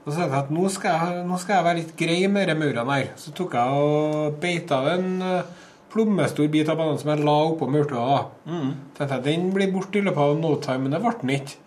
[0.00, 2.48] Og så tenkte jeg at nå skal jeg, nå skal jeg være litt grei med
[2.48, 3.10] de maurene her.
[3.20, 5.50] Så tok jeg og beit av en eh,
[5.92, 8.22] plommestor bit av bananen som jeg la oppå maurtua.
[8.48, 8.70] Mm.
[8.96, 11.58] Tenkte jeg, Den blir borte i løpet av no time, men det ble den ikke.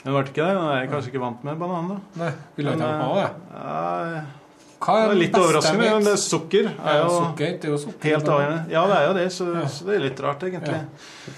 [0.00, 0.52] Den ble ikke det?
[0.56, 2.02] Jeg er kanskje ikke vant med banan, da.
[2.22, 3.32] Nei, ville ikke Men, ha det.
[3.60, 4.39] Ja,
[4.80, 7.50] Hva det er er litt beste overraskende, men det er sukker er Ja, jo sukker,
[7.60, 8.06] det er jo sukker.
[8.08, 8.60] helt avgjørende.
[8.72, 10.78] Ja, det er jo det, så, så det er litt rart, egentlig.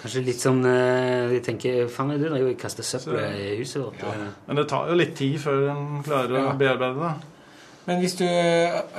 [0.02, 3.98] Kanskje litt sånn eh, De tenker Faen, du driver og kaster søppel i huset vårt.
[4.06, 4.14] Ja.
[4.46, 7.12] Men det tar jo litt tid før en klarer å bearbeide det.
[7.82, 8.22] Men hvis du,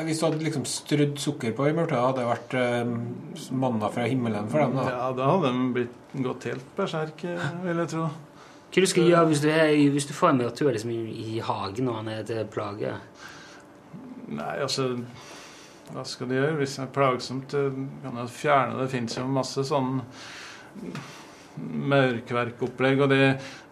[0.04, 4.10] hvis du hadde liksom strødd sukker på i maurtua, hadde det vært eh, manna fra
[4.12, 4.76] himmelen for dem?
[4.76, 4.90] da?
[4.92, 8.10] Ja, da hadde de blitt gått helt berserk, eh, vil jeg tro.
[8.74, 11.40] Hva du skal gjøre hvis du, er, hvis du får en maurtue liksom, i, i
[11.48, 12.92] hagen og han er til plage?
[14.28, 14.88] Nei, altså
[15.94, 16.56] Hva skal de gjøre?
[16.62, 18.86] Hvis det er plagsomt, eh, kan de fjerne det.
[18.88, 20.00] Det fins jo masse sånn
[21.64, 23.02] mørkverkopplegg.
[23.06, 23.20] Og det,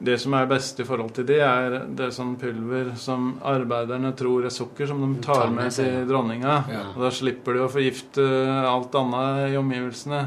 [0.04, 4.14] det som er best i forhold til det, er det er sånn pulver som arbeiderne
[4.20, 6.58] tror er sukker, som de tar med til dronninga.
[6.72, 6.84] Ja.
[6.96, 8.26] Og da slipper de å forgifte
[8.68, 10.22] alt annet i omgivelsene.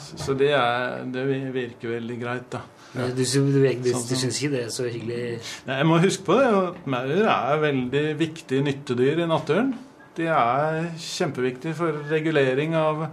[0.00, 2.60] Så- Så det, er, det virker veldig greit, da.
[2.94, 5.22] Men Du, du, du, du, Sånn du syns ikke det er så hyggelig
[5.66, 6.50] Nei, Jeg må huske på det.
[6.90, 9.72] Maur er veldig viktige nyttedyr i naturen.
[10.14, 13.08] De er kjempeviktige for regulering av,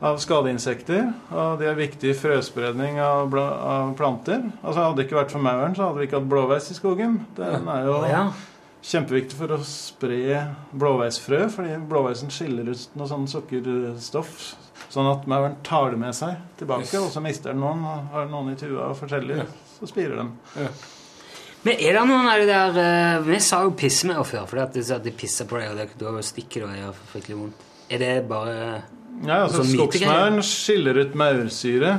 [0.00, 1.10] av skadeinsekter.
[1.36, 4.40] Og de er viktige i frøspredning av, bla, av planter.
[4.62, 7.18] Altså Hadde det ikke vært for mauren, så hadde vi ikke hatt blåveis i skogen.
[7.36, 8.22] Den er jo ja.
[8.94, 14.54] kjempeviktig for å spre blåveisfrø, fordi blåveisen skiller ut noe sånn sukkerstoff.
[14.92, 17.82] Sånn at mauren tar det med seg tilbake, og så mister den noen.
[17.84, 19.40] og Har noen i tua og forskjellig,
[19.78, 20.34] så spirer den.
[21.66, 24.76] Men er det noen av de der eh, Vi sa jo pissemaur før, fordi at
[24.76, 27.64] de sa at de pisser på deg, og da stikker det og gjør fryktelig vondt.
[27.90, 28.54] Er det bare
[29.26, 29.72] Ja, altså sånn?
[29.74, 31.96] Skogsmauren skiller ut maursyre.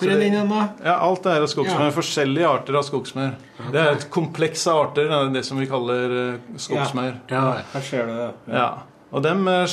[0.00, 0.60] Hvor er den igjen, da?
[0.80, 1.88] Ja, Alt det her er skogsmaur.
[1.90, 1.92] Ja.
[1.92, 3.34] Forskjellige arter av skogsmaur.
[3.74, 7.18] Det er et kompleks av arter, det er det som vi kaller eh, skogsmaur.
[7.28, 7.42] Ja.
[7.74, 8.30] Her ser du det.
[8.54, 8.68] Ja.
[9.12, 9.66] Og dem, eh,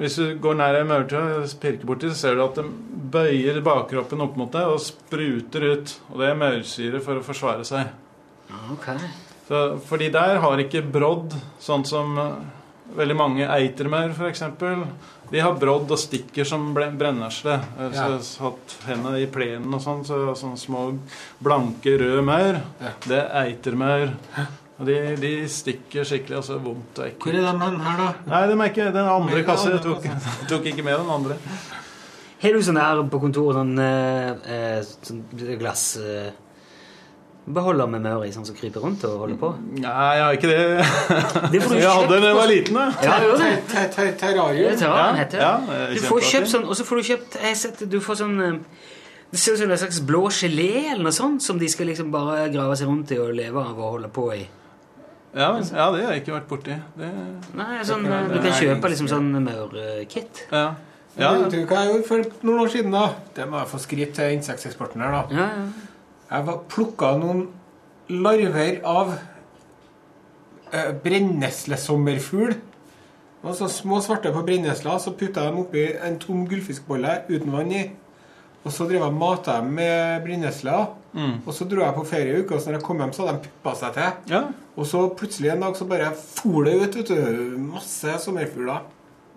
[0.00, 2.64] hvis du går nær ei maurtue og pirker borti, så ser du at de
[3.14, 5.92] bøyer bakkroppen opp mot deg og spruter ut.
[6.10, 7.92] Og det er maursyre for å forsvare seg.
[8.74, 8.88] Ok.
[9.50, 12.34] Så, fordi der har ikke brodd, sånn som eh,
[12.98, 14.42] veldig mange eitermaur f.eks.
[15.30, 17.60] De har brodd og stikker som brennesle.
[17.78, 18.08] Jeg Ja.
[18.08, 20.98] har hatt hendene i plenen og sånn, så sånne små
[21.40, 22.58] blanke, røde maur.
[23.06, 24.16] Det er eitermaur.
[24.80, 27.26] Og de, de stikker skikkelig, altså vondt og ekkelt.
[27.26, 28.10] Hvor er den her, da?
[28.32, 30.06] Nei, de er ikke den andre kassa Jeg tok,
[30.48, 31.36] tok ikke med den andre.
[32.40, 35.18] Har du sånn her på kontoret sånn, eh, eh, sånn
[35.60, 36.30] glass eh,
[37.50, 39.50] Beholder med maur i, sånn som kryper rundt og holder på?
[39.80, 40.60] Nei, jeg har ikke det.
[41.52, 42.78] Det får du jeg hadde den da jeg var liten.
[42.78, 43.42] Ja, Terrarium?
[43.80, 45.80] Er terrarium, heter det.
[45.96, 48.86] Du får kjøpt sånn, og så får du kjøpt jeg setter, Du får sånn eh,
[49.32, 52.12] Det ser ut som en slags blå gelé eller noe sånt som de skal liksom
[52.14, 54.40] bare grave seg rundt i og leve av og holde på i.
[55.34, 56.76] Ja, men- ja, det har jeg ikke vært borti.
[56.98, 57.10] Det...
[57.54, 60.46] Nei, sånn, eh, Du kan kjøpe liksom sånn maurkit.
[60.50, 60.74] Ja.
[61.18, 61.32] Ja.
[61.38, 62.90] Vet du hva jeg gjorde for noen år siden?
[62.94, 63.14] da?
[63.34, 65.10] Det må jeg få skrive til insekteksporten her.
[65.10, 65.22] da.
[65.34, 65.66] Ja, ja.
[66.30, 67.48] Jeg var- plukka noen
[68.08, 69.18] larver av
[70.74, 72.54] uh, brenneslesommerfugl.
[73.42, 77.52] Og så små svarte på brennesla, Så putta jeg dem oppi en tom gullfiskbolle uten
[77.52, 77.90] vann i.
[78.64, 80.90] Og så drev jeg mata dem med brennesler.
[81.14, 81.38] Mm.
[81.46, 83.26] Og så dro jeg på ferie i uka, og så når jeg kom hjem, så
[83.26, 84.34] hadde de puppa seg til.
[84.34, 84.42] Ja.
[84.80, 87.58] Og så plutselig en dag så bare for det ut, vet du.
[87.68, 88.86] Masse sommerfugler.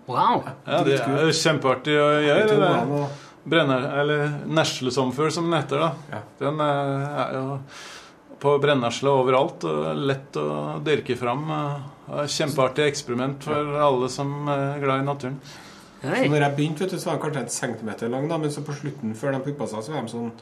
[0.08, 0.42] Wow.
[0.64, 2.46] Ja, det er kjempeartig å gjøre.
[2.48, 3.20] Det der.
[3.44, 5.82] Brenner, eller neslesomfugl, som den heter.
[5.84, 6.22] da.
[6.40, 7.58] Den eh, er jo
[8.40, 10.46] på brennesle overalt og lett å
[10.84, 11.44] dyrke fram.
[11.52, 15.36] eh, Kjempeartig eksperiment for alle som er glad i naturen.
[16.04, 18.50] Så når jeg begynte, vet du, så var den kanskje en centimeter lang, da, men
[18.52, 20.32] så på slutten, før de puppa seg, så var de sånn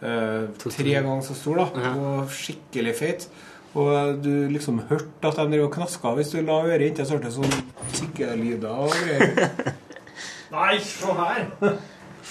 [0.00, 3.26] eh, tre ganger så stor, da, og skikkelig feit.
[3.74, 7.16] Og du liksom hørte at de drev og knaska hvis du la øret inntil, så
[7.16, 7.56] hørte du sånn
[7.96, 9.72] tikkelyder og greier.
[10.54, 11.48] Nei, se her!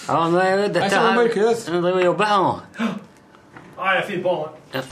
[0.04, 1.20] Ja, nå er jo dette her.
[1.20, 2.54] Jeg driver og jobber her nå.
[3.74, 4.34] Nei, jeg finner på
[4.72, 4.84] det.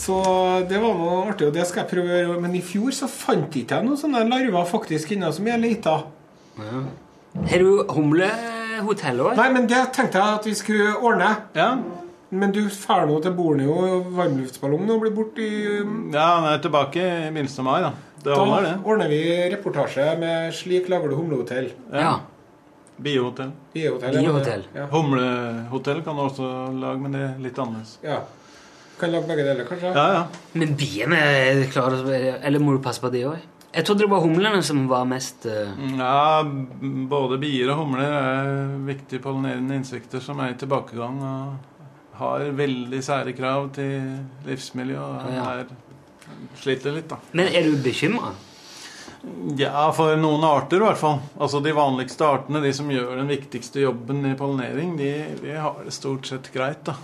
[0.00, 0.16] Så
[0.70, 2.38] det var noe artig, og det skal jeg prøve å gjøre.
[2.46, 5.96] Men i fjor så fant ikke jeg noen sånne larver faktisk inne som jeg leita.
[6.60, 6.84] Ja.
[7.50, 9.34] Har du humlehotell òg?
[9.38, 11.34] Nei, men det tenkte jeg at vi skulle ordne.
[11.58, 11.74] Ja.
[12.30, 15.78] Men du drar nå til Borneo og varmluftsballongen og blir borte i
[16.14, 17.92] Ja, han er tilbake i begynnelsen av mai, da.
[18.20, 18.74] Det Da holder, det.
[18.84, 19.20] ordner vi
[19.54, 21.72] reportasje med 'Slik lager du humlehotell'.
[21.92, 22.18] Ja.
[23.00, 23.50] Biohotell.
[23.74, 24.62] Biohotell, ja, Biohotell.
[24.76, 24.86] Ja.
[24.92, 26.50] Humlehotell kan du også
[26.80, 27.98] lage, men det er litt annerledes.
[28.04, 28.20] ja.
[29.00, 29.94] Kan lage begge deler, kanskje?
[29.96, 30.24] Ja, ja.
[30.52, 33.38] Men biene er klare Eller må du passe på det òg?
[33.74, 35.70] Jeg trodde det var humlene som var mest uh...
[35.96, 36.42] Ja,
[37.08, 41.54] både bier og humler er viktige pollinerende insekter som er i tilbakegang og
[42.20, 43.96] har veldig sære krav til
[44.46, 45.48] livsmiljø og Ja.
[45.62, 45.66] er,
[46.60, 47.18] sliter litt, da.
[47.32, 48.32] Men er du bekymra?
[49.58, 51.18] Ja, for noen arter i hvert fall.
[51.40, 55.10] Altså De vanligste artene, de som gjør den viktigste jobben i pollinering, de,
[55.42, 56.94] de har det stort sett greit da,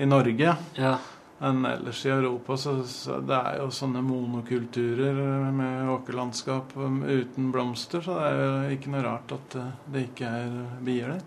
[0.00, 0.54] i Norge.
[0.78, 0.94] Ja.
[1.38, 5.18] Men ellers i Europa så, så det er jo sånne monokulturer
[5.52, 10.06] med åkerlandskap um, uten blomster, så det er jo ikke noe rart at eh, det
[10.08, 10.54] ikke er
[10.86, 11.26] bier der.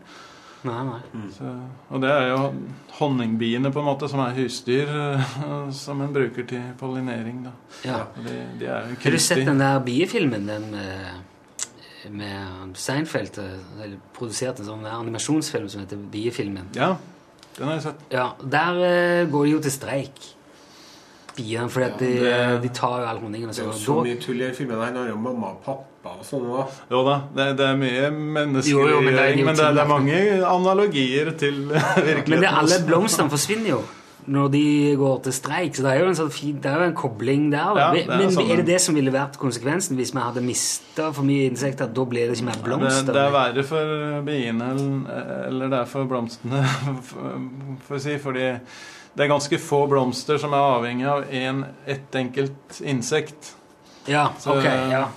[0.68, 1.00] Nei, nei.
[1.32, 1.50] Så,
[1.90, 2.40] og det er jo
[2.98, 7.46] honningbiene på en måte som er husdyr eh, som en bruker til pollinering.
[7.48, 7.54] da.
[7.88, 8.00] Ja.
[8.18, 10.48] De, de er Har du sett den der biefilmen?
[10.50, 11.22] Den med,
[12.12, 13.38] med Seinfeld?
[13.40, 16.68] eh, Eller produsert en sånn animasjonsfilm som heter Biefilmen.
[16.76, 16.94] Ja,
[17.58, 18.04] den har jeg sett.
[18.14, 20.20] Ja, Der eh, går de jo til streik.
[21.40, 22.12] Biene, for de,
[22.64, 23.50] de tar jo all honningen.
[23.56, 24.84] Det er jo så Da- mye tull i den filmen.
[24.84, 26.80] Han har jo mamma og pappa og sånn òg.
[26.92, 29.94] Jo da, det, det er mye jo, men det er menneskeliggjøring, men det, det er
[29.96, 30.20] mange
[30.50, 32.36] analogier til virkeligheten.
[32.36, 33.82] Men det, alle blomstene forsvinner jo
[34.30, 34.60] når de
[35.00, 37.46] går til streik, så det er jo en, sånn fin, det er jo en kobling
[37.50, 37.78] der.
[37.80, 38.52] Ja, det er Men sånn.
[38.52, 41.90] er det det som ville vært konsekvensen hvis vi hadde mista for mye insekter?
[41.90, 43.10] Da blir det ikke mer blomster?
[43.16, 46.62] det er verre for biene eller, eller det er for blomstene,
[47.10, 47.42] for,
[47.88, 48.46] for å si, fordi
[49.14, 53.56] det er ganske få blomster som er avhengig av en, ett enkelt insekt.
[54.08, 55.08] Ja, Så- ok, ja.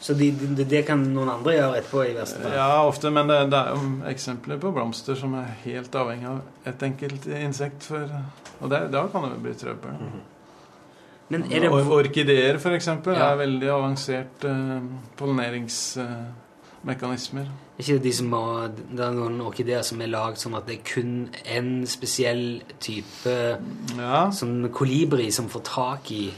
[0.00, 2.52] Så de, de, det kan noen andre gjøre etterpå, i verste fall?
[2.54, 6.38] Ja, ofte, men det, det er jo eksempler på blomster som er helt avhengig av
[6.70, 7.82] ett enkelt insekt.
[7.90, 8.06] For,
[8.60, 9.98] og det, da kan det bli trøbbel.
[11.34, 13.32] Men er det Or orkideer, eksempel, Ja.
[13.32, 14.86] er veldig avansert eh,
[16.88, 17.46] pollineringsmekanismer.
[17.78, 20.66] Er ikke det de som har, det er noen orkideer som er lagd sånn at
[20.66, 23.34] det er kun en spesiell type
[24.34, 26.32] sånn kolibri som får tak i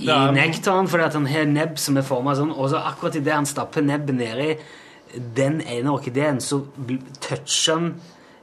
[0.00, 3.16] i er- nektaren, fordi at han har nebb som er forma sånn, og så akkurat
[3.16, 4.56] idet han stapper nebbet nedi
[5.36, 6.62] den ene orkideen, så
[7.20, 7.94] toucher han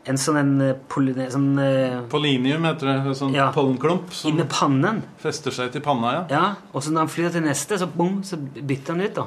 [0.07, 2.95] en sånn en eh, poline, sånn, eh, Pollinium heter det.
[3.11, 3.51] En sånn Ja.
[3.51, 5.01] pollenklump som Inni pannen.
[5.19, 6.11] fester seg til panna.
[6.13, 6.25] ja.
[6.29, 9.25] Ja, og så når han flyr til neste, så, boom, så bytter han ut, da.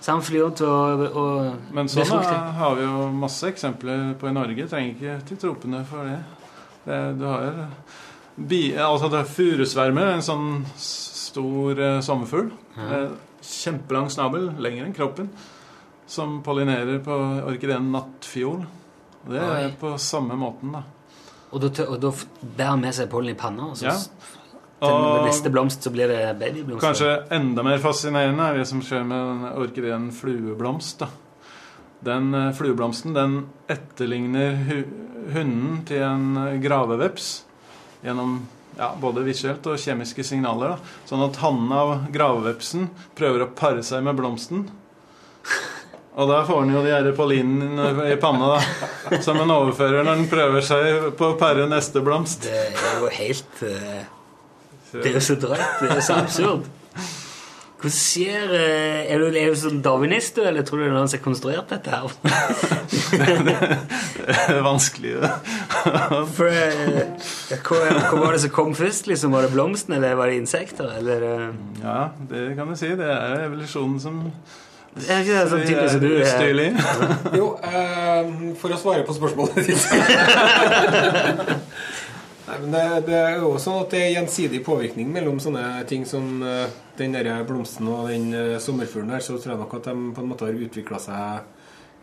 [0.00, 4.32] Så han flyr til å, Men sånn er, har vi jo masse eksempler på i
[4.32, 4.68] Norge.
[4.68, 6.18] Trenger ikke til tropene for det.
[6.86, 7.52] det du har
[8.36, 12.50] bi, altså det er Furusverme, en sånn stor eh, sommerfugl.
[12.76, 12.82] Ja.
[13.04, 13.08] Eh,
[13.44, 15.28] kjempelang snabel, lengre enn kroppen,
[16.06, 17.14] som pollinerer på
[17.46, 18.64] orkideen nattfiol.
[19.28, 19.74] Det er Oi.
[19.80, 20.82] på samme måten, da.
[21.54, 23.90] Og da, tø- og da f- bærer med seg pollen i panna, og så Ja.
[23.94, 24.10] s-
[24.80, 26.80] til Og- neste blomst så blir det babyblomster.
[26.88, 30.98] Kanskje enda mer fascinerende er det som skjer med den orkideen flueblomst.
[30.98, 31.06] da.
[32.04, 34.82] Den eh, flueblomsten den etterligner hu
[35.32, 37.44] hunden til en eh, graveveps
[38.04, 38.42] gjennom
[38.76, 40.68] ja, både visuelt og kjemiske signaler.
[40.68, 40.76] da.
[41.06, 44.68] Sånn at hannen av gravevepsen prøver å pare seg med blomsten.
[46.14, 49.18] Og da får han jo de her pollinene i panna, da.
[49.24, 52.46] Som en overfører når han prøver seg på å pære neste blomst.
[52.46, 54.04] Det er jo helt eh,
[54.94, 55.68] Det er jo så drøyt.
[55.82, 56.68] Det er så absurd.
[57.84, 60.94] Hvordan skjer eh, Er du, er du sånn darwinist, du, eller tror du det er
[60.94, 62.06] noen som har konstruert dette her?
[64.24, 65.16] Det er vanskelig.
[66.38, 67.10] For, eh,
[67.58, 69.10] hva, hva var det som kom først?
[69.10, 69.34] liksom?
[69.34, 70.94] Var det blomsten, eller var det insekter?
[71.00, 71.50] Eller?
[71.82, 71.98] Ja,
[72.30, 72.94] det kan du si.
[72.96, 74.22] Det er evolusjonen som
[74.94, 76.26] Er ikke det sånn typisk du er?
[76.30, 76.68] Stilig.
[77.40, 78.28] Jo, eh,
[78.60, 79.74] for å svare på spørsmålet ditt
[82.44, 86.02] Nei, men det, det er jo sånn at det er gjensidig påvirkning mellom sånne ting
[86.06, 86.66] som uh,
[86.98, 90.20] den der blomsten og den uh, sommerfuglen der, så tror jeg nok at de på
[90.22, 91.48] en måte har utvikla seg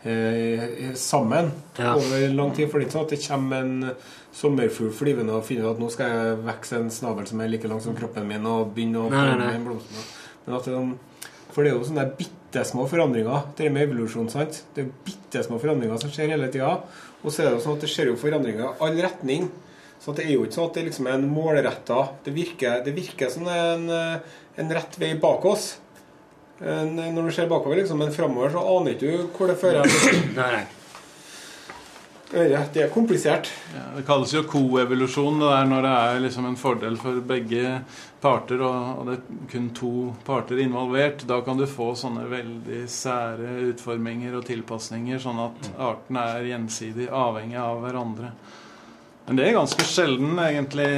[0.02, 0.64] uh,
[0.98, 1.92] sammen Ja.
[1.94, 2.66] over lang tid.
[2.72, 3.94] For det er sånn at det kommer en
[4.34, 7.80] sommerfugl flyvende og finner at nå skal jeg vekse en snabel som er like lang
[7.84, 9.54] som kroppen min, og begynne å Nei, nei, plante nei.
[9.54, 10.10] den blomsten.
[10.42, 10.98] Men at det, er sånn-
[11.52, 13.48] for det er jo sånne bitte små forandringer.
[13.58, 14.62] Det med evolusjon, sant?
[14.74, 16.78] Det er bitte små forandringer som skjer hele tida.
[17.22, 19.48] Og så er det jo sånn at det skjer jo forandringer i all retning.
[20.02, 22.94] Så det er jo ikke sånn at det liksom er en målretta Det virker, det
[22.96, 23.86] virker som en,
[24.58, 25.68] en rett vei bak oss.
[26.62, 29.88] Når du ser bakover, liksom, men framover så aner ikke du hvor det fører.
[30.38, 30.81] Nei, nei.
[32.32, 33.50] Det er komplisert.
[33.74, 35.42] Ja, det kalles jo koevolusjon.
[35.68, 37.82] Når det er liksom en fordel for begge
[38.22, 39.92] parter, og, og det er kun to
[40.24, 41.26] parter involvert.
[41.28, 47.10] Da kan du få sånne veldig sære utforminger og tilpasninger, sånn at artene er gjensidig
[47.12, 48.32] avhengig av hverandre.
[49.26, 50.90] Men det er ganske sjelden, egentlig,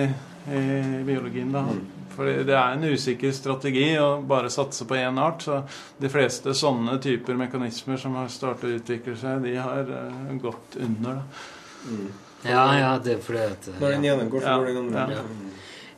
[0.46, 1.50] i biologien.
[1.52, 1.66] da.
[2.14, 5.42] For det er en usikker strategi å bare satse på én art.
[5.46, 5.60] Så
[6.00, 10.78] de fleste sånne typer mekanismer som har startet å utvikle seg, de har uh, gått
[10.84, 11.20] under.
[11.20, 11.98] da.
[12.44, 15.18] Ja, ja, det er fordi at Når den ene går, så går den andre.
[15.18, 15.26] ja.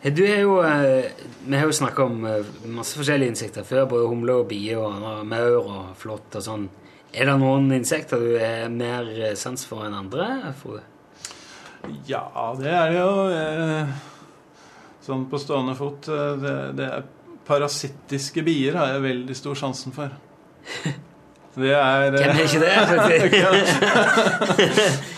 [0.07, 1.09] Du er jo, eh,
[1.43, 2.21] vi har jo snakka om
[2.71, 6.69] masse forskjellige insekter før, både humle og bie og andre, maur og flått og sånn.
[7.17, 9.09] Er det noen insekter du er mer
[9.41, 10.53] sans for enn andre?
[10.61, 10.85] Frode?
[12.07, 12.29] Ja,
[12.61, 14.15] det er det jo.
[15.07, 16.09] Sånn på stående fot.
[16.11, 17.13] eh, Det, det er
[17.47, 20.11] Parasittiske bier har jeg veldig stor sjansen for.
[21.57, 22.73] Det er eh, Hvem er ikke det?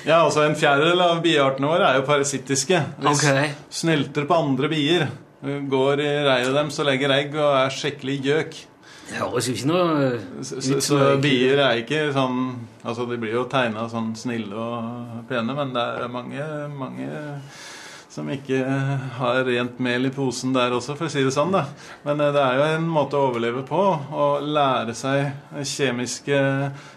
[0.11, 2.79] ja, altså En fjerdedel av bieartene våre er jo parasittiske.
[3.03, 3.49] Hvis okay.
[3.75, 5.09] snelter på andre bier,
[5.43, 8.61] går i reiret deres og legger egg og er skikkelig gjøk.
[9.09, 10.09] Det høres jo ikke noe
[10.45, 12.41] Så, så, så bier er ikke sånn
[12.85, 17.09] Altså, de blir jo tegna sånn snille og pene, men det er mange, mange
[18.09, 18.63] som ikke
[19.19, 21.53] har rent mel i posen der også, for å si det sånn.
[21.53, 21.67] da.
[22.07, 23.83] Men eh, det er jo en måte å overleve på.
[24.09, 26.41] Å lære seg kjemiske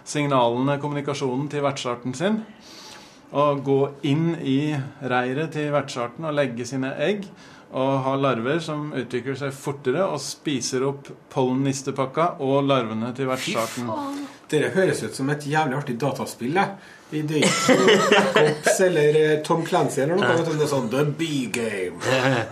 [0.08, 2.42] signalene, kommunikasjonen, til vertsarten sin.
[3.32, 4.74] å gå inn i
[5.08, 7.24] reiret til vertsarten og legge sine egg.
[7.72, 13.88] Og ha larver som utvikler seg fortere og spiser opp pollennistepakka og larvene til vertsarten.
[14.52, 16.52] Dere høres ut som et jævlig artig dataspill.
[16.60, 16.76] jeg.
[17.12, 17.74] I det er ikke
[18.32, 20.30] Black Ops eller eh, Tom Clancy eller noe.
[20.38, 22.00] vet Det er sånn The Bee Game.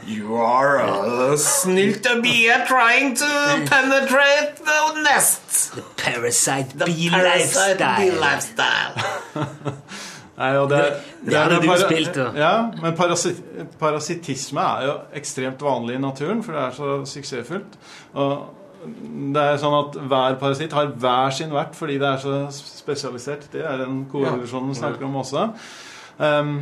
[0.07, 3.31] You are a snilt bee trying to
[3.71, 5.73] penetrate the nest.
[5.97, 8.95] Parasite The bee parasite bee lifestyle.
[9.01, 9.77] lifestyle.
[10.41, 10.79] Nei, og det,
[11.27, 12.17] Det hadde er du para- spilt.
[12.37, 12.53] Ja,
[12.83, 13.41] men parasit
[13.81, 17.77] parasittisme er jo ekstremt vanlig i naturen, for det er så suksessfullt.
[18.15, 18.47] Og
[19.35, 23.51] det er sånn at hver parasitt har hver sin vert fordi det er så spesialisert.
[23.53, 25.51] Det er den koevolusjonen vi snakker om også.
[26.21, 26.55] Um,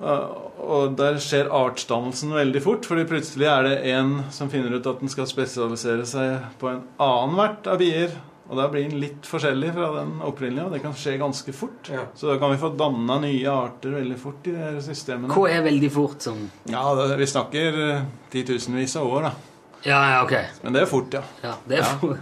[0.00, 5.02] og der skjer artsdannelsen veldig fort, fordi plutselig er det en som finner ut at
[5.02, 8.14] den skal spesialisere seg på en annen vert av bier.
[8.50, 11.86] Og da blir den litt forskjellig fra den opprinnelige, og det kan skje ganske fort.
[12.18, 15.36] Så da kan vi få danna nye arter veldig fort i de systemene.
[15.36, 19.49] Hva er veldig fort som Ja, det, vi snakker eh, titusenvis av år, da.
[19.82, 20.34] Ja, ja, ok.
[20.62, 21.22] Men det er fort, ja.
[21.42, 22.18] Ja, det er fort.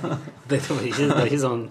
[0.48, 1.68] det, er ikke, det er ikke sånn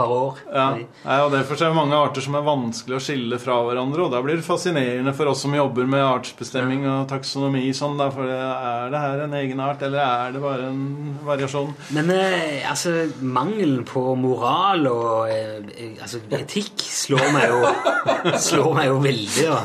[0.00, 0.38] par år.
[0.52, 0.66] Ja,
[1.04, 4.06] Nei, og Derfor er det mange arter som er vanskelig å skille fra hverandre.
[4.06, 7.66] Og da blir det fascinerende for oss som jobber med artsbestemming og taksonomi.
[7.76, 11.72] sånn da, for Er det her en egen art, eller er det bare en variasjon?
[11.96, 17.74] Men eh, altså, mangelen på moral og eh, altså, etikk slår meg jo
[18.50, 19.64] Slår meg jo veldig, da.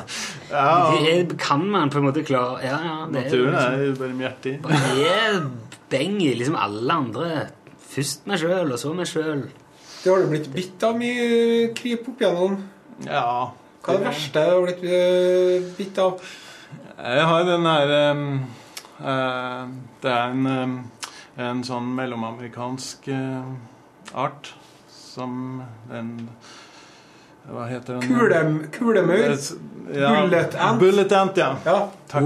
[0.56, 0.96] Ja.
[1.04, 2.96] Det kan man på en måte klare Ja, ja.
[3.12, 4.56] Naturen er liksom- jo barmhjertig.
[4.64, 5.52] Bare
[5.90, 7.48] beng i liksom alle andre.
[7.96, 9.46] Først meg sjøl, og så meg sjøl.
[10.04, 12.58] Det har du blitt bitt av mye kryp opp igjennom.
[13.06, 13.52] Ja.
[13.84, 16.20] Hva er det verste du har blitt eh, bitt av?
[16.96, 18.46] Jeg har den her um,
[19.00, 19.68] uh,
[20.02, 20.76] Det er en, um,
[21.38, 23.44] en sånn mellomamerikansk uh,
[24.14, 24.54] art
[24.88, 26.30] som en
[27.46, 28.08] Hva heter den?
[28.10, 29.38] Kulem, kulemaur?
[29.94, 30.80] Ja, Bullet ant?
[30.82, 31.52] Bullet ant, ja.
[32.10, 32.24] Takk.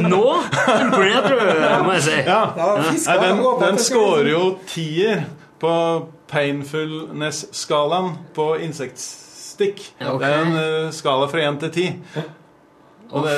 [0.00, 0.22] Nå
[0.80, 1.42] imponerte du,
[1.84, 2.18] må jeg si.
[2.24, 2.40] Ja.
[2.88, 5.26] fisker, den, den scorer jo tier
[5.60, 5.72] på
[6.32, 9.82] painfulness-skalaen på insektstikk.
[10.00, 10.22] Ja, ok.
[10.22, 12.22] Det er en eh, skala fra 1 til 10.
[13.12, 13.34] Og, det,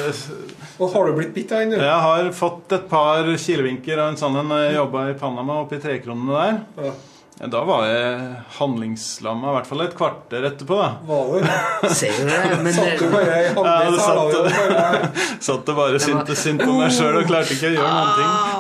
[0.78, 1.74] Og har du blitt bitt av en?
[1.74, 1.80] du?
[1.82, 5.80] jeg har fått et par kilevinker av en sånn en jeg jobba i Panama, oppe
[5.80, 6.60] i trekronene der.
[6.86, 6.94] Ja.
[7.40, 8.18] Ja, Da var jeg
[8.60, 10.76] handlingslamma, i hvert fall et kvarter etterpå.
[10.78, 11.88] da Var du?
[11.98, 12.42] Ser du det?
[12.64, 15.10] Men Satt du bare i Ja, det satt, det bare
[15.42, 18.54] satt det bare syntes synd på meg sjøl og klarte ikke å gjøre noen ting.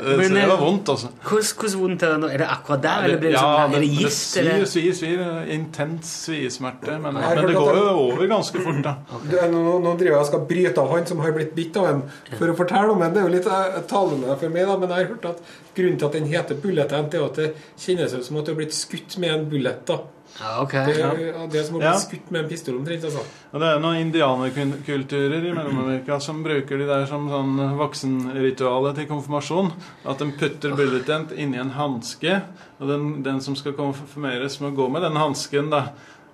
[0.00, 1.10] Så det eh, var vondt, altså.
[1.26, 2.30] Hvordan, vondt er det nå?
[2.34, 5.24] Er det akkurat der, eller blir det ja, sånn, er det det svir, svir, svir.
[5.54, 6.98] Intens sviesmerte.
[7.02, 8.96] Men, det går jo over ganske fort, da.
[9.24, 11.90] Du, nå, nå driver jeg og skal bryte av han som har blitt bitt av
[11.90, 12.04] en,
[12.34, 13.14] for å fortelle om en.
[13.14, 15.44] Det er jo litt eh, talende for meg, da, men jeg har hørt at
[15.76, 18.52] grunnen til at den heter bullet ant, er at det kjennes ut som at du
[18.52, 19.84] har blitt skutt med en bullet.
[19.86, 19.98] da.
[20.40, 20.72] Ja, ok.
[20.86, 21.96] Det, er- det er som å bli Ja.
[21.98, 23.04] skutt med en pistol omtrent.
[23.04, 23.18] altså.
[23.52, 29.06] Og det er noen indianerkulturer i Mellom-Amerika som bruker de der som sånn voksenritualet til
[29.10, 29.72] konfirmasjon.
[30.06, 32.42] At de putter bulletent inni en hanske,
[32.80, 35.72] og den, den som skal konfirmeres, må gå med den hansken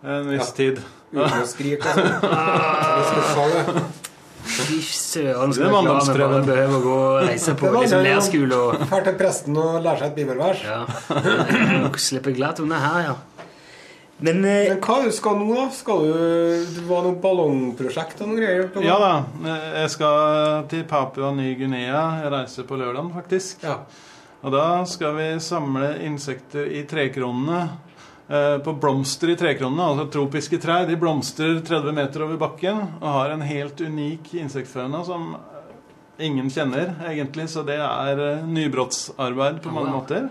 [0.04, 0.82] en viss tid.
[1.14, 3.80] Uten å skrike og
[4.46, 8.58] Fy søren, skal er la meg bare behøve å gå og reise på liksom leirskole
[8.62, 10.62] og Drar til presten og lærer seg et bibelvers.
[10.64, 10.84] ja.
[12.06, 13.16] Slippe glatt unna her, ja.
[14.18, 15.66] Men, eh, Men hva du skal nå, da?
[15.76, 16.12] Skal du,
[16.72, 18.68] det var noe ballongprosjekt og noen greier?
[18.72, 18.80] på?
[18.86, 19.10] Ja da.
[19.82, 22.22] Jeg skal til Papua Ny-Guinea.
[22.22, 23.66] Jeg reiser på lørdag, faktisk.
[24.46, 27.66] Og da skal vi samle insekter i trekronene.
[28.28, 30.86] Eh, På blomster i trekronene, altså tropiske trær.
[30.88, 35.36] De blomstrer 30 meter over bakken og har en helt unik insektfauna som
[36.18, 37.48] ingen kjenner, egentlig.
[37.52, 40.28] Så det er eh, nybrottsarbeid på mange måter.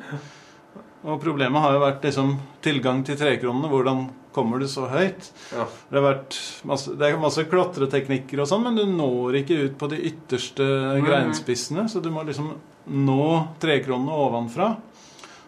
[1.05, 3.69] Og problemet har jo vært liksom, tilgang til trekronene.
[3.69, 5.29] Hvordan kommer du så høyt?
[5.53, 5.67] Ja.
[5.89, 6.37] Det, har vært
[6.67, 10.65] masse, det er masse klatreteknikker og sånn, men du når ikke ut på de ytterste
[11.05, 11.85] greinspissene.
[11.91, 12.51] Så du må liksom
[12.85, 13.29] nå
[13.61, 14.73] trekronene ovenfra.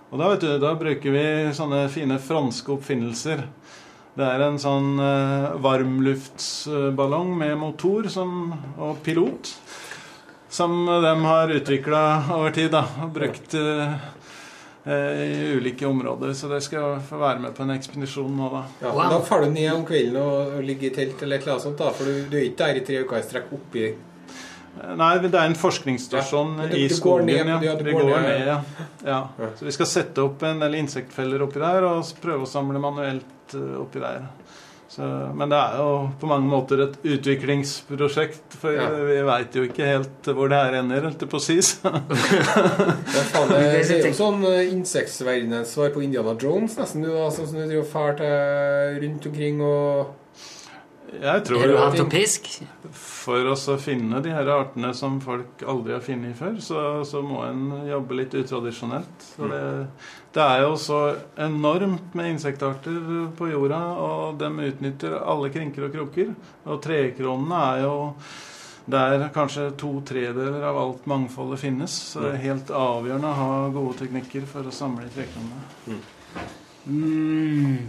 [0.07, 3.43] Og da, vet du, da bruker vi sånne fine franske oppfinnelser.
[4.17, 9.51] Det er en sånn eh, varmluftsballong med motor som, og pilot
[10.49, 12.03] som de har utvikla
[12.37, 12.71] over tid.
[12.71, 13.93] da, og brukt eh,
[14.87, 16.33] eh, i ulike områder.
[16.33, 18.65] Så det skal jeg få være med på en ekspedisjon nå, da.
[18.87, 21.45] Ja, men Da faller du ned om kvelden og, og ligger i telt eller et
[21.45, 23.57] eller annet sånt, da, for du, du er ikke der i tre uker i strekk
[23.59, 23.89] oppi
[24.97, 27.25] Nei, det er en forskningsstasjon Ja, i skogen.
[27.29, 27.75] ned- ja.
[27.75, 28.61] Det, vi går går ned- ned, ja.
[29.05, 29.19] ja.
[29.59, 33.55] Så vi skal sette opp en del insektfeller oppi der og prøve å samle manuelt
[33.57, 34.27] eh, oppi der.
[34.87, 35.03] Så,
[35.35, 38.87] men det er jo på mange måter et utviklingsprosjekt, for Ja.
[38.89, 41.57] vi veit jo ikke helt hvor det her ender, holdt jeg på å si.
[41.61, 41.91] så.
[41.91, 47.03] Ja, faen, det, er jo sånn uh, insektverdenens svar på Indiana Jones, nesten.
[47.03, 50.15] Du, da, sånn som du driver og drar rundt omkring og
[51.07, 52.49] Jeg tror Er du at hatt og pisk?
[52.91, 57.21] For oss å finne de her artene som folk aldri har funnet før, så, så
[57.23, 59.27] må en jobbe litt utradisjonelt.
[59.37, 59.61] Så det,
[60.35, 60.99] det er jo så
[61.47, 62.99] enormt med insektarter
[63.39, 66.35] på jorda, og de utnytter alle krinker og kroker.
[66.67, 67.95] Og trekronene er jo
[68.87, 71.95] der kanskje to tredeler av alt mangfoldet finnes.
[72.13, 76.01] Så det er helt avgjørende å ha gode teknikker for å samle trekronene.
[76.87, 77.87] Mm.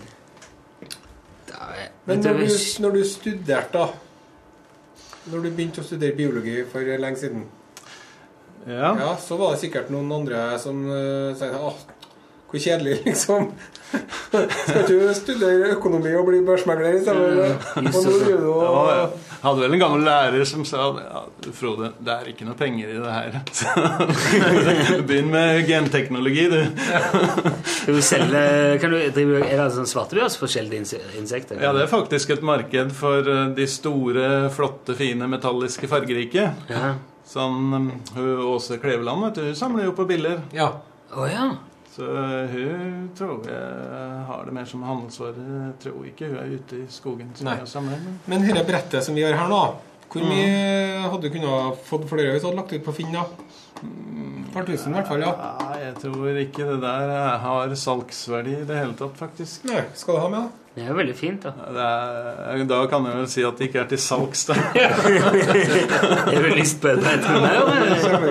[2.08, 2.46] Men når du,
[2.82, 3.88] når du studerte, da
[5.28, 7.46] Når du begynte å studere biologi for lenge siden,
[8.68, 8.92] Ja.
[8.96, 11.76] ja, så var det sikkert noen andre som uh, sa Åh,
[12.48, 13.50] hvor kjedelig, liksom.
[13.88, 17.54] Skal ikke du studere økonomi og bli børsmegler i stedet?
[17.76, 18.02] Og nå
[18.58, 21.22] Ja, jeg hadde vel en gammel lærer som sa ja,
[21.56, 23.38] Frode, det er ikke noe penger i det her.
[23.58, 23.70] Så
[25.08, 26.58] Begynn med genteknologi, du.
[27.88, 28.42] Du selge
[28.82, 31.60] kan du, drive, Er det sånn svartebørs for sjeldne inse- insekter?
[31.62, 34.26] Ja, det er faktisk et marked for eh, de store,
[34.56, 36.50] flotte, fine, metalliske, fargerike.
[36.68, 36.92] Ja.
[37.28, 37.88] Sånn um,
[38.52, 40.42] Åse Kleveland, vet du, hun samler jo på biller.
[40.56, 40.70] Ja.
[41.16, 41.50] Oh, ja.
[41.98, 45.46] Så eh, hun tror jeg har det mer som handelsvare.
[45.50, 47.98] Jeg tror ikke hun er ute i skogen som mye samler.
[48.04, 49.62] Men Men dette brettet som vi har her nå,
[50.08, 53.10] hvor mye hadde du kunnet fått flere det hvis du hadde lagt ut på Finn?
[53.12, 53.26] da?
[53.82, 55.32] Et par tusen i hvert fall, ja.
[55.58, 57.10] Nei, jeg tror ikke det der
[57.42, 59.66] har salgsverdi i det hele tatt, faktisk.
[59.68, 60.64] Nei, skal du ha med, da?
[60.78, 61.52] Det er jo veldig fint, da.
[61.74, 64.54] Det er, da kan jeg vel si at det ikke er til salgs, da.
[64.54, 67.54] Har du lyst på et brett med meg?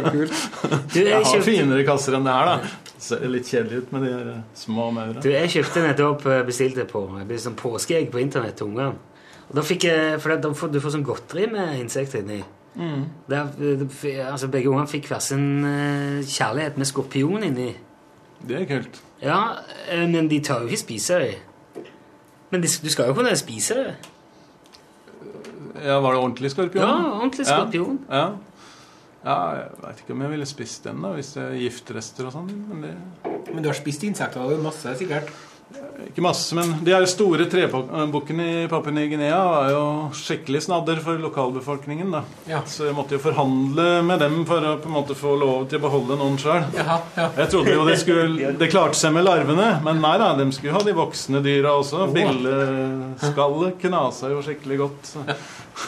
[0.08, 2.87] Du, Jeg jeg har kjøpte, finere kasser enn det her, da.
[2.98, 5.22] Ser litt kjedelig ut med de her eh, små maurene.
[5.22, 8.96] du, jeg kjøpte nettopp eh, bestilte på Jeg ble sånn påskeegg på internett til ungene.
[9.48, 12.40] Og da fikk jeg, for da får, Du får sånn godteri med insekter inni.
[12.78, 13.04] Mm.
[13.30, 15.46] Der, eh, altså Begge ungene fikk hver sin
[16.26, 17.70] kjærlighet med skorpion inni.
[18.48, 19.00] Det er kult.
[19.22, 19.40] Ja,
[19.90, 21.38] men de tar jo ikke spise det.
[22.52, 23.96] Men de, du skal jo kunne spise det.
[25.84, 26.82] Ja, Var det ordentlig skorpion?
[26.82, 27.98] Ja, ordentlig skorpion.
[28.10, 28.18] Ja.
[28.18, 28.47] ja.
[29.28, 32.36] Ja jeg veit ikke om jeg ville spist den da, hvis det er giftrester og
[32.38, 32.50] sånn.
[32.72, 32.96] Men det
[33.54, 35.30] Men du har spist insekter og masse, sikkert?
[36.08, 39.82] Ikke masse, men de her store trebukkene i Papua Ny-Guinea var jo
[40.16, 42.12] skikkelig snadder for lokalbefolkningen.
[42.14, 42.22] da.
[42.48, 42.62] Ja.
[42.70, 45.82] Så jeg måtte jo forhandle med dem for å på en måte få lov til
[45.82, 46.70] å beholde noen sjøl.
[46.78, 47.00] Ja.
[47.18, 50.78] Jeg trodde jo det skulle Det klarte seg med larvene, men nei da, de skulle
[50.78, 52.08] ha de voksne dyra også.
[52.16, 55.12] Billeskallet knasa jo skikkelig godt.
[55.12, 55.26] Så,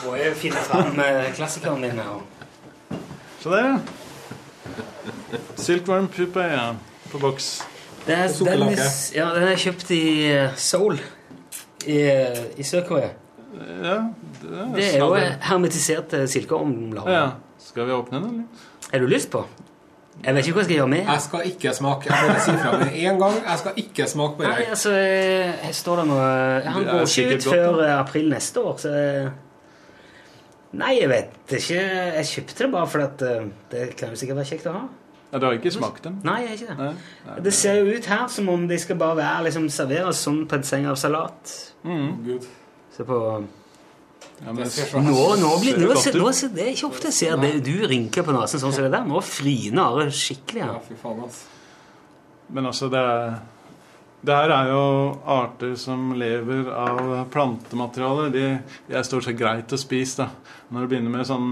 [0.04, 2.20] Må jeg finne fram klassikerne klassikeren din her.
[3.40, 3.64] Så det
[5.60, 6.76] Silkworm pupa, ja.
[7.12, 7.62] På boks.
[8.06, 8.70] Det er, den,
[9.16, 10.96] ja, den er kjøpt i eh, Seoul
[11.86, 13.10] i, eh, i Sør-Korea.
[13.84, 13.96] Ja,
[14.42, 15.16] det er, Det er jo
[15.50, 17.12] hermetiserte silkeormlarver.
[17.12, 17.26] Ja.
[17.62, 18.68] Skal vi åpne den, eller?
[18.94, 19.44] Er du lyst på?
[20.24, 21.04] Jeg vet ikke hva jeg skal gjøre med.
[21.06, 22.10] Jeg skal ikke smake.
[22.10, 23.36] Jeg bare sier fra med en gang.
[23.46, 24.66] Jeg skal ikke smake på Nei, det.
[24.76, 26.18] altså, jeg, står der nå
[26.74, 27.86] Han går ikke ut godt, før da.
[27.86, 29.30] eh, april neste år, så eh,
[30.78, 31.78] Nei, jeg vet ikke.
[31.80, 34.82] Jeg kjøpte det bare fordi at eh, det kan jo sikkert være kjekt å ha.
[35.30, 36.18] Ja, du har ikke smakt den?
[36.26, 36.78] Nei, jeg er ikke det.
[36.80, 36.92] Nei.
[37.28, 37.38] Nei.
[37.46, 40.58] Det ser jo ut her som om de skal bare være liksom serveres sånn på
[40.58, 41.54] en seng av salat.
[41.86, 42.08] Mm.
[42.26, 42.48] Gud.
[42.96, 43.20] Se på
[44.40, 47.52] Ja, Nå, nå blir nå, ser, nå ser, Det er ikke ofte jeg ser det,
[47.66, 49.06] du rynker på nesen sånn som det der.
[49.08, 51.58] Nå friner Are skikkelig Ja, fy faen, altså.
[52.50, 53.36] Men altså, det er
[54.22, 54.84] det her er jo
[55.32, 58.30] arter som lever av plantemateriale.
[58.34, 58.46] De,
[58.90, 60.26] de er stort sett greit å spise.
[60.26, 60.56] da.
[60.70, 61.52] Når du begynner med sånn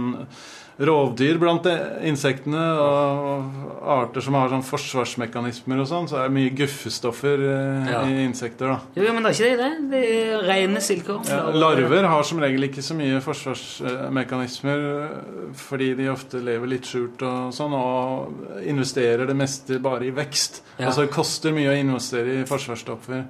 [0.77, 1.65] rovdyr blant
[2.05, 7.89] insektene og arter som har sånn forsvarsmekanismer og sånn, så er det mye guffestoffer eh,
[7.91, 8.01] Ja.
[8.05, 8.67] i insekter.
[8.75, 8.79] da.
[9.01, 9.89] Jo, men det er ikke det.
[9.91, 10.03] det.
[10.37, 11.23] Er rene silkeorm.
[11.25, 16.85] Ja, larver har som regel ikke så mye forsvarsmekanismer eh, fordi de ofte lever litt
[16.89, 20.61] skjult og sånn, og investerer det meste bare i vekst.
[20.77, 20.87] Ja.
[20.91, 23.25] Altså det koster mye å investere i forsvarsstoffer.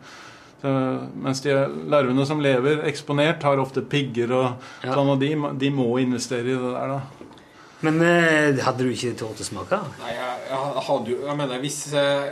[0.58, 0.70] Så,
[1.22, 1.54] mens de
[1.86, 5.30] larvene som lever eksponert, har ofte pigger og sånn, og de,
[5.62, 7.17] de må investere i det der, da.
[7.86, 9.78] Men eh, hadde du ikke tort å smake?
[10.00, 12.26] Nei, jeg, jeg hadde jo Jeg mener, hvis, eh,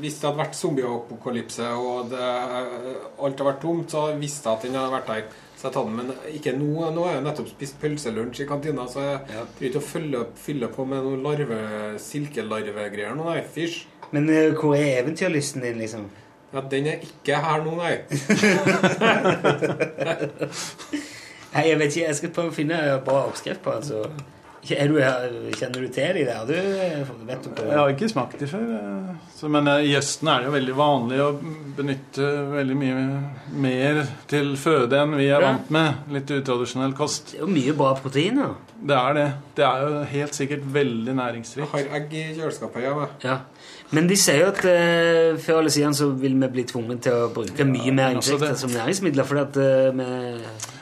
[0.00, 4.64] hvis det hadde vært zombieapokalypse og det, alt hadde vært tomt, så visste jeg at
[4.64, 5.24] den hadde vært der.
[5.58, 6.08] Så jeg tatt den, Men
[6.38, 6.70] ikke nå.
[6.94, 9.42] Nå har jeg nettopp spist pølselunsj i kantina, så jeg Ja.
[9.58, 11.58] trenger ikke å fylle, fylle på med noen larve,
[12.00, 13.42] silkelarvegreier nå, nei.
[13.42, 13.82] Fysj.
[14.14, 16.04] Men eh, hvor er eventyrlysten din, liksom?
[16.54, 17.98] Ja, den er ikke her nå, nei.
[21.48, 22.02] Nei, jeg vet ikke.
[22.06, 23.78] Jeg skal prøve å finne bra oppskrift på den.
[23.82, 23.98] altså.
[24.78, 24.96] Er du,
[25.56, 26.42] kjenner du til de der?
[26.48, 26.52] Du,
[27.28, 28.64] vet du Jeg har ikke smakt de før.
[28.74, 31.28] eh, Så, men eh, i Østen er det jo veldig vanlig å
[31.78, 32.96] benytte veldig mye
[33.64, 36.02] mer til føde enn vi er vant med.
[36.12, 37.32] Litt utradisjonell kost.
[37.32, 38.56] Det er jo mye bra proteiner.
[38.78, 39.26] Det er det.
[39.58, 41.70] Det er jo helt sikkert veldig næringsrikt.
[41.72, 42.92] Har egg i kjøleskapet, ja.
[42.98, 43.08] da.
[43.24, 43.38] Ja.
[43.90, 47.12] Men de sier jo at eh, før eller siden så vil vi bli tvunget til
[47.12, 49.24] å bruke mye mer altså insekter det- som næringsmidler.
[49.24, 50.04] fordi at eh, vi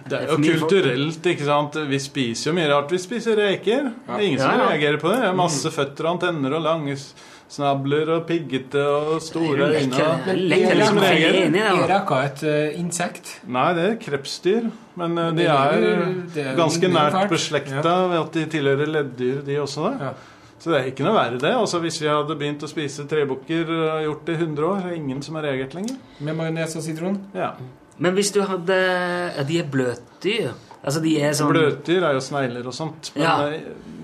[0.09, 0.70] Det er for jo mye folk.
[0.72, 1.76] kulturelt, ikke sant.
[1.88, 2.90] Vi spiser jo mye rart.
[2.90, 3.82] Vi spiser reker.
[4.07, 4.68] Det er ingen som Ja, ja.
[4.72, 5.20] reagerer på det.
[5.22, 7.14] det er masse føtter og antenner og lange s-
[7.48, 9.90] snabler og piggete og store Det er jo øyne.
[9.94, 11.46] lekker- og- lekker Ingen som liksom reagerer.
[11.46, 11.98] Er da.
[12.00, 13.40] rekka et eh, insekt?
[13.46, 14.70] Nei, det er krepsdyr.
[14.96, 17.30] Men eh, de det er er jo- det er jo ganske nært fælt.
[17.30, 19.96] beslekta ved at de tilhører leddyr, de også.
[19.98, 20.14] da.
[20.59, 21.52] Så det er ikke noe verre, det.
[21.54, 24.86] Altså, Hvis vi hadde begynt å spise trebukker og gjort det i 100 år, så
[24.86, 25.96] er det ingen som har reagert lenger.
[26.20, 27.18] Med majones og sitron?
[27.34, 27.50] Ja.
[27.98, 30.50] Men hvis du hadde ja, De er bløtdyr.
[30.86, 33.12] Altså de er sånn Bløtdyr er jo snegler og sånt.
[33.14, 33.36] Men, Ja.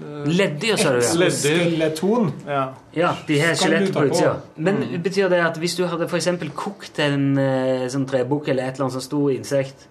[0.03, 1.00] Uh, Leddyr, sa du.
[1.03, 2.32] Skeleton.
[2.46, 2.62] Ja.
[2.94, 4.36] Ja, de har skjelett på utsida.
[4.57, 5.03] Men Mm.
[5.03, 8.84] betyr det at hvis du hadde eksempel kokt en eh, sånn trebukk eller et eller
[8.86, 9.86] annet sånt stort insekt,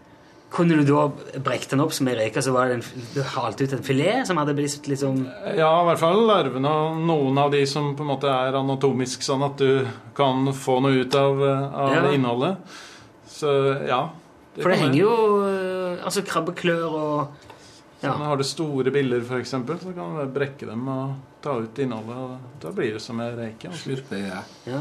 [0.52, 1.06] kunne du da
[1.40, 4.28] brekt den opp som ei reke, så var det en, du halte ut en filet
[4.28, 5.22] som hadde blitt liksom
[5.56, 9.24] Ja, i hvert fall larvene og noen av de som på en måte er anatomisk
[9.24, 9.86] sånn at du
[10.18, 12.04] kan få noe ut av, av Ja.
[12.12, 12.58] innholdet.
[13.32, 13.54] Så
[13.88, 14.02] ja.
[14.60, 15.14] For det henger jo
[15.48, 17.48] eh, altså krabbeklør og
[18.02, 18.10] ja.
[18.12, 21.12] Sånn, har du store biller, f.eks., så kan du brekke dem og
[21.46, 22.18] ta ut innholdet.
[22.18, 23.70] og Da blir det som en reke.
[23.70, 23.94] altså.
[24.66, 24.80] ja.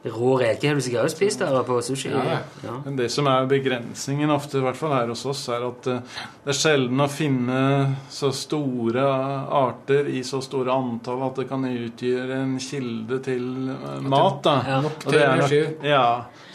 [0.00, 2.08] Rå reke har du sikkert også spist der på sushi?
[2.08, 2.76] Ja, ja.
[2.86, 5.98] Men det som er begrensningen ofte, i hvert fall her hos oss, er at eh,
[6.46, 7.58] det er sjelden å finne
[8.08, 9.04] så store
[9.60, 13.44] arter i så store antall at det kan utgjøre en kilde til
[13.74, 14.40] eh, mat.
[14.48, 14.54] da.
[14.72, 14.80] Ja.
[14.88, 15.60] Nok til det er energi.
[15.68, 16.06] nok- Ja,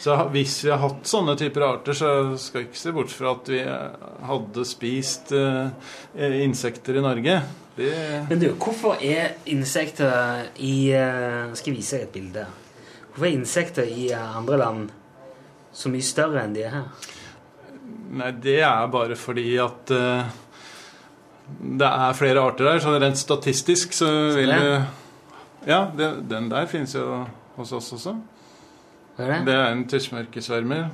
[0.02, 3.30] så hvis vi har hatt sånne typer arter, så skal vi ikke se bort fra
[3.38, 5.30] at vi eh, hadde spist
[6.16, 7.38] insekter i Norge.
[7.76, 7.94] Det,
[8.28, 10.88] Men du, hvorfor er insekter i
[11.54, 12.46] Skal jeg vise deg et bilde?
[13.16, 14.90] Hvorfor er insekter i andre land
[15.72, 17.06] så mye større enn de er her?
[18.12, 20.34] Nei, det er bare fordi at uh,
[21.80, 24.68] det er flere arter der, så rent statistisk så vil du
[25.66, 27.24] Ja, det, den der finnes jo
[27.56, 28.12] hos oss også.
[29.16, 29.40] Hva er det?
[29.48, 30.84] Det er en tussmørkesvermer.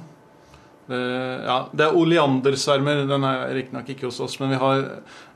[0.87, 1.03] Det,
[1.43, 3.03] ja, det er oleandersvermer.
[3.11, 4.87] Den er riktignok ikke hos oss, men vi har,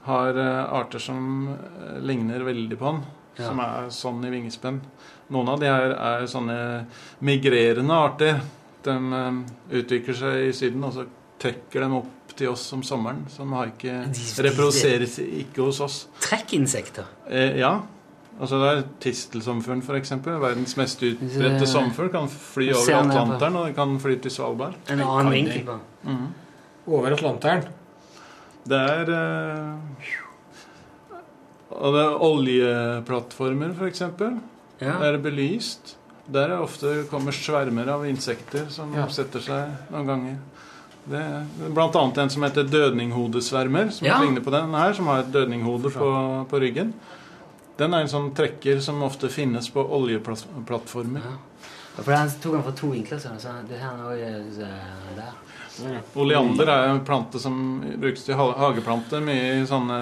[0.07, 3.05] har eh, arter som eh, ligner veldig på den.
[3.37, 3.51] Ja.
[3.51, 4.81] Som er sånn i vingespenn.
[5.35, 6.57] Noen av de her er sånne
[7.27, 8.39] migrerende arter.
[8.87, 9.41] De eh,
[9.81, 11.07] utvikler seg i Syden, og så
[11.43, 13.25] trekker de opp til oss om sommeren.
[13.33, 13.97] Så de har ikke
[14.47, 15.99] reproduseres ikke hos oss.
[16.23, 17.09] Trekkinsekter?
[17.29, 17.75] Eh, ja.
[18.37, 20.11] Altså det er Tistelsomfuglen, f.eks.
[20.27, 22.11] Verdens mest utbredte sommerfugl.
[22.13, 24.77] Kan fly over Atlanteren, og den kan fly til Svalbard.
[24.93, 26.27] En annen vinkel på Mhm.
[26.87, 27.65] Over Atlanteren.
[28.69, 30.13] Det er eh,
[31.71, 34.03] Og det er oljeplattformer, f.eks.
[34.81, 34.99] Ja.
[34.99, 35.97] Der er det belyst.
[36.33, 39.07] Der er ofte kommer svermer av insekter som Ja.
[39.09, 40.37] setter seg noen ganger.
[41.09, 44.19] Det er blant annet en som heter dødninghodesvermer, som Ja.
[44.21, 46.93] ligner på den her, som har et dødninghode på, på ryggen.
[47.79, 51.21] Den er en sånn trekker som ofte finnes på oljeplattformer.
[51.23, 52.03] Ja.
[52.03, 54.67] For den tok han fra to vinkler, så han sa det her er også,
[55.83, 56.01] der.
[56.19, 57.57] Oleander er en plante som
[58.01, 59.99] brukes til hageplanter mye i sånne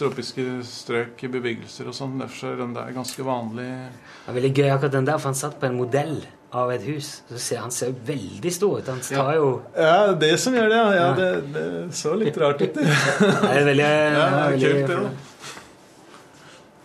[0.00, 2.18] tropiske strøk i bebyggelser og sånn.
[2.22, 3.68] Derfor er den der ganske vanlig.
[4.24, 6.18] Det er veldig gøy akkurat den der, for han satt på en modell
[6.50, 7.10] av et hus.
[7.30, 8.88] Så ser, han ser veldig stor ut.
[8.90, 11.08] Han tar jo Ja, det som gjør det, ja.
[11.18, 12.74] det, det så litt rart ut.
[12.74, 12.86] det.
[13.20, 15.10] Det er veldig, Ja, veldig kult, det da.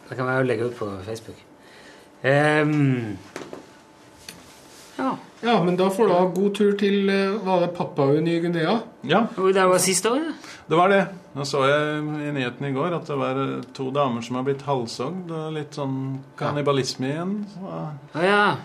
[0.05, 1.39] Det kan vi jo legge ut på Facebook.
[2.25, 3.17] Um,
[4.97, 5.15] ja.
[5.45, 8.79] Ja, men da får du ha god tur til eh, Var det Papua Ny-Guinea?
[9.05, 10.23] Ja, Og Det var siste år?
[10.67, 11.03] det var det.
[11.35, 13.41] Nå så jeg i nyhetene i går at det var
[13.75, 15.29] to damer som har blitt halshogd.
[15.29, 15.97] og Litt sånn
[16.39, 17.35] kannibalisme igjen.
[17.53, 17.75] Så,
[18.15, 18.55] Ah, ja.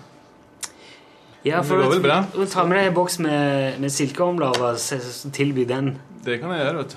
[1.45, 2.19] Ja, for det går vel bra?
[2.37, 5.95] å ta med deg en boks med, med silkeormler og tilby den.
[6.25, 6.97] det kan jeg gjøre, vet du.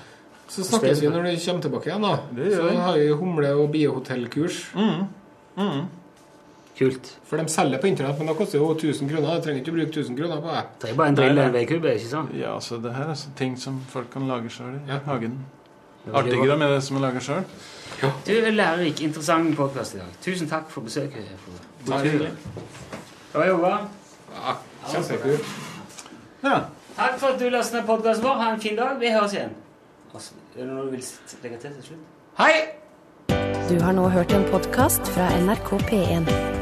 [0.54, 2.16] Så snakkes vi når du kommer tilbake igjen, da.
[2.36, 4.58] Det gjør Så har vi humle- og biehotellkurs.
[4.76, 5.06] Mm.
[5.56, 5.86] Mm.
[6.78, 7.10] Kult.
[7.24, 9.36] For de selger på internett, men det koster jo 1000 kroner.
[9.38, 10.62] Du trenger ikke å bruke 1000 kroner på det.
[10.82, 12.32] Det er bare en drill eller en veikubbe, ikke sant?
[12.34, 14.98] Ja, så det her er så ting som folk kan lage sjøl i Ja.
[15.06, 15.38] hagen.
[16.04, 17.44] Det Artigere med det som er laga sjøl.
[18.26, 20.06] Du, lærerik, interessant podkast i dag.
[20.22, 21.24] Tusen takk for besøket.
[21.86, 22.30] Takk Ja.
[23.32, 23.88] Bra jobba.
[24.34, 24.56] Ja,
[24.88, 25.44] Kjempekult.
[26.42, 26.60] Ja.
[26.96, 28.34] Takk for at du lastet ned podkasten vår.
[28.34, 28.98] Ha en fin dag.
[29.00, 29.54] Vi høres igjen.
[30.14, 31.04] Altså, Er det noe du vil
[31.42, 31.98] legge til til slutt?
[32.38, 32.52] Hei!
[33.68, 36.53] Du har nå hørt en podkast fra NRK P1.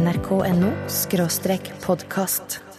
[0.00, 0.72] nrk.no
[1.84, 2.69] podkast.